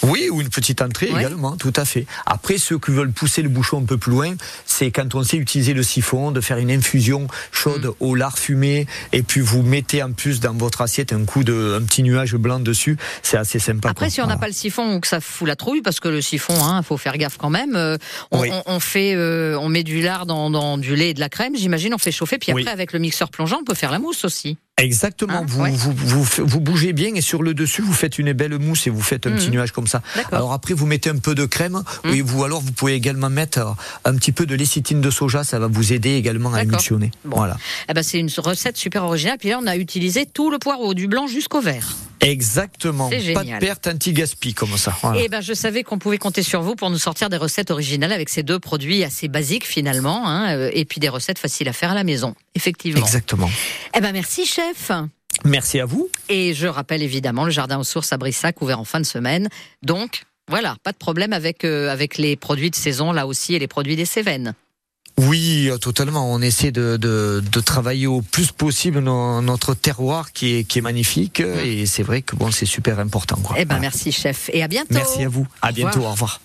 Oui, 0.04 0.28
ou 0.30 0.41
une 0.41 0.50
petite 0.50 0.82
entrée 0.82 1.08
également, 1.08 1.56
tout 1.56 1.72
à 1.78 1.86
fait. 1.86 2.06
Après, 2.26 2.58
ceux 2.58 2.78
qui 2.78 2.91
veulent 2.91 3.12
pousser 3.12 3.41
le 3.41 3.48
bouchon 3.48 3.80
un 3.80 3.86
peu 3.86 3.98
plus 3.98 4.12
loin, 4.12 4.34
c'est 4.65 4.91
quand 4.91 5.15
on 5.15 5.24
sait 5.24 5.38
utiliser 5.38 5.74
le 5.74 5.82
siphon, 5.82 6.32
de 6.32 6.41
faire 6.41 6.58
une 6.58 6.72
infusion 6.72 7.28
chaude 7.52 7.86
mm. 7.86 7.93
au 8.02 8.15
lard 8.15 8.38
fumé, 8.38 8.86
et 9.13 9.24
puis 9.24 9.39
vous 9.39 9.62
mettez 9.62 10.04
en 10.04 10.12
plus 10.12 10.41
dans 10.41 10.54
votre 10.54 10.82
assiette 10.82 11.13
un 11.13 11.24
coup 11.24 11.46
de, 11.46 11.80
un 11.82 11.86
petit 11.86 12.04
nuage 12.04 12.36
blanc 12.36 12.60
dessus. 12.60 12.98
C'est 13.22 13.38
assez 13.38 13.60
sympa. 13.60 13.89
Après, 13.89 14.10
si 14.10 14.22
on 14.22 14.28
n'a 14.28 14.38
pas 14.38 14.48
le 14.48 14.54
siphon 14.54 14.96
ou 14.96 15.00
que 15.00 15.08
ça 15.08 15.22
fout 15.22 15.48
la 15.48 15.56
trouille, 15.56 15.82
parce 15.82 16.02
que 16.02 16.10
le 16.10 16.22
siphon, 16.22 16.54
il 16.58 16.63
hein, 16.63 16.82
faut 16.84 16.98
faire 16.98 17.17
gaffe 17.17 17.38
quand 17.38 17.50
même. 17.50 17.76
Euh, 17.76 17.98
on, 18.32 18.80
fait, 18.80 19.13
euh, 19.15 19.58
on 19.60 19.69
met 19.69 19.84
du 19.84 20.02
lard 20.02 20.26
dans, 20.26 20.78
du 20.78 20.96
lait 20.96 21.12
et 21.12 21.13
de 21.13 21.22
la 21.22 21.30
crème. 21.30 21.56
J'imagine, 21.56 21.93
on 21.93 21.98
fait 21.98 22.12
chauffer, 22.12 22.38
puis 22.38 22.52
après 22.52 22.72
avec 22.72 22.91
le 22.91 23.00
mixeur 23.00 23.30
plongeant, 23.30 23.60
on 23.62 23.63
peut 23.63 23.74
faire 23.74 23.91
la 23.91 24.00
mousse 24.00 24.26
aussi. 24.26 24.58
Exactement. 24.77 25.33
Hein, 25.33 25.45
vous, 25.45 25.93
vous, 25.93 26.23
vous, 26.23 26.59
bougez 26.59 26.93
bien 26.93 27.13
et 27.13 27.21
sur 27.21 27.43
le 27.43 27.53
dessus, 27.53 27.83
vous 27.83 27.93
faites 27.93 28.17
une 28.17 28.33
belle 28.33 28.57
mousse 28.57 28.88
et 28.88 28.89
vous 28.89 29.01
faites 29.01 29.27
un 29.27 29.31
petit 29.31 29.47
mhm. 29.47 29.53
nuage 29.53 29.71
comme 29.71 29.86
ça. 29.86 30.01
Alors 30.31 30.51
après, 30.51 30.73
vous 30.73 30.88
mettez 30.88 31.12
un 31.12 31.17
peu 31.17 31.36
de 31.36 31.45
crème 31.45 31.83
mhm. 32.03 32.21
vous, 32.21 32.43
alors 32.43 32.59
vous 32.59 32.71
pouvez 32.71 32.93
également 32.93 33.29
mettre 33.29 33.75
un 34.03 34.15
petit 34.15 34.31
peu 34.31 34.47
de 34.47 34.55
lécithine 34.55 34.99
de 34.99 35.12
soja. 35.12 35.43
Ça 35.43 35.59
va 35.59 35.67
vous 35.67 35.93
aider 35.93 36.15
également 36.15 36.53
à 36.53 36.63
émulsionner. 36.63 37.12
Voilà. 37.23 37.57
Eh 37.88 37.93
ben, 37.93 38.01
c'est 38.01 38.19
une 38.19 38.29
recette 38.38 38.77
super 38.77 39.03
originale. 39.03 39.38
Puis 39.38 39.49
là, 39.49 39.59
on 39.62 39.67
a 39.67 39.77
utilisé 39.77 40.25
tout 40.25 40.49
le 40.49 40.57
poireau, 40.57 40.95
du 40.95 41.07
blanc 41.07 41.27
jusqu'au 41.27 41.62
vert. 41.62 41.95
Exactement. 42.23 43.09
Pas 43.09 43.43
de 43.43 43.59
perte 43.59 43.88
anti-gaspi 43.88 44.53
comme 44.53 44.77
ça. 44.77 44.95
Et 45.15 45.23
eh 45.25 45.29
ben, 45.29 45.41
je 45.41 45.53
savais 45.53 45.83
qu'on 45.83 45.99
pouvait 45.99 46.17
compter 46.17 46.43
sur 46.43 46.62
vous 46.62 46.75
pour 46.75 46.89
nous 46.89 46.97
sortir 46.97 47.29
des 47.29 47.38
recettes 47.38 47.71
originales 47.71 48.12
avec 48.12 48.29
ces 48.29 48.43
deux 48.43 48.59
produits 48.59 49.03
assez 49.03 49.27
basiques 49.27 49.65
finalement, 49.65 50.27
hein, 50.27 50.55
euh, 50.55 50.71
et 50.73 50.86
puis 50.86 50.99
des 50.99 51.09
recettes 51.09 51.39
faciles 51.39 51.69
à 51.69 51.73
faire 51.73 51.91
à 51.91 51.95
la 51.95 52.03
maison. 52.03 52.36
Effectivement. 52.55 53.01
Exactement. 53.01 53.49
Eh 53.95 54.01
ben, 54.01 54.12
merci, 54.12 54.45
chef. 54.45 54.91
Merci 55.45 55.79
à 55.79 55.86
vous. 55.86 56.09
Et 56.29 56.53
je 56.53 56.67
rappelle 56.67 57.01
évidemment 57.01 57.45
le 57.45 57.51
jardin 57.51 57.79
aux 57.79 57.83
sources 57.83 58.13
à 58.13 58.17
Brissac 58.17 58.62
ouvert 58.62 58.79
en 58.79 58.86
fin 58.86 58.99
de 58.99 59.05
semaine. 59.05 59.49
Donc, 59.81 60.23
voilà, 60.47 60.75
pas 60.83 60.91
de 60.91 60.97
problème 60.97 61.33
avec, 61.33 61.63
euh, 61.63 61.89
avec 61.89 62.17
les 62.17 62.36
produits 62.36 62.69
de 62.69 62.75
saison 62.75 63.12
là 63.12 63.27
aussi 63.27 63.55
et 63.55 63.59
les 63.59 63.67
produits 63.67 63.95
des 63.95 64.05
Cévennes. 64.05 64.53
Oui, 65.17 65.69
totalement. 65.80 66.34
On 66.34 66.41
essaie 66.41 66.71
de, 66.71 66.97
de, 66.97 67.60
travailler 67.60 68.08
au 68.08 68.21
plus 68.21 68.52
possible 68.52 68.99
notre 68.99 69.73
terroir 69.73 70.32
qui 70.34 70.56
est, 70.56 70.63
qui 70.63 70.80
est 70.80 70.82
magnifique 70.82 71.39
et 71.39 71.86
c'est 71.86 72.04
vrai 72.04 72.21
que 72.21 72.36
bon, 72.36 72.52
c'est 72.52 72.65
super 72.65 72.99
important. 72.99 73.39
Eh 73.58 73.65
ben, 73.65 73.80
merci 73.80 74.12
chef 74.12 74.49
et 74.54 74.63
à 74.63 74.67
bientôt. 74.67 74.93
Merci 74.93 75.23
à 75.23 75.30
vous. 75.30 75.47
À 75.62 75.71
bientôt. 75.71 76.02
Au 76.02 76.12
revoir. 76.12 76.41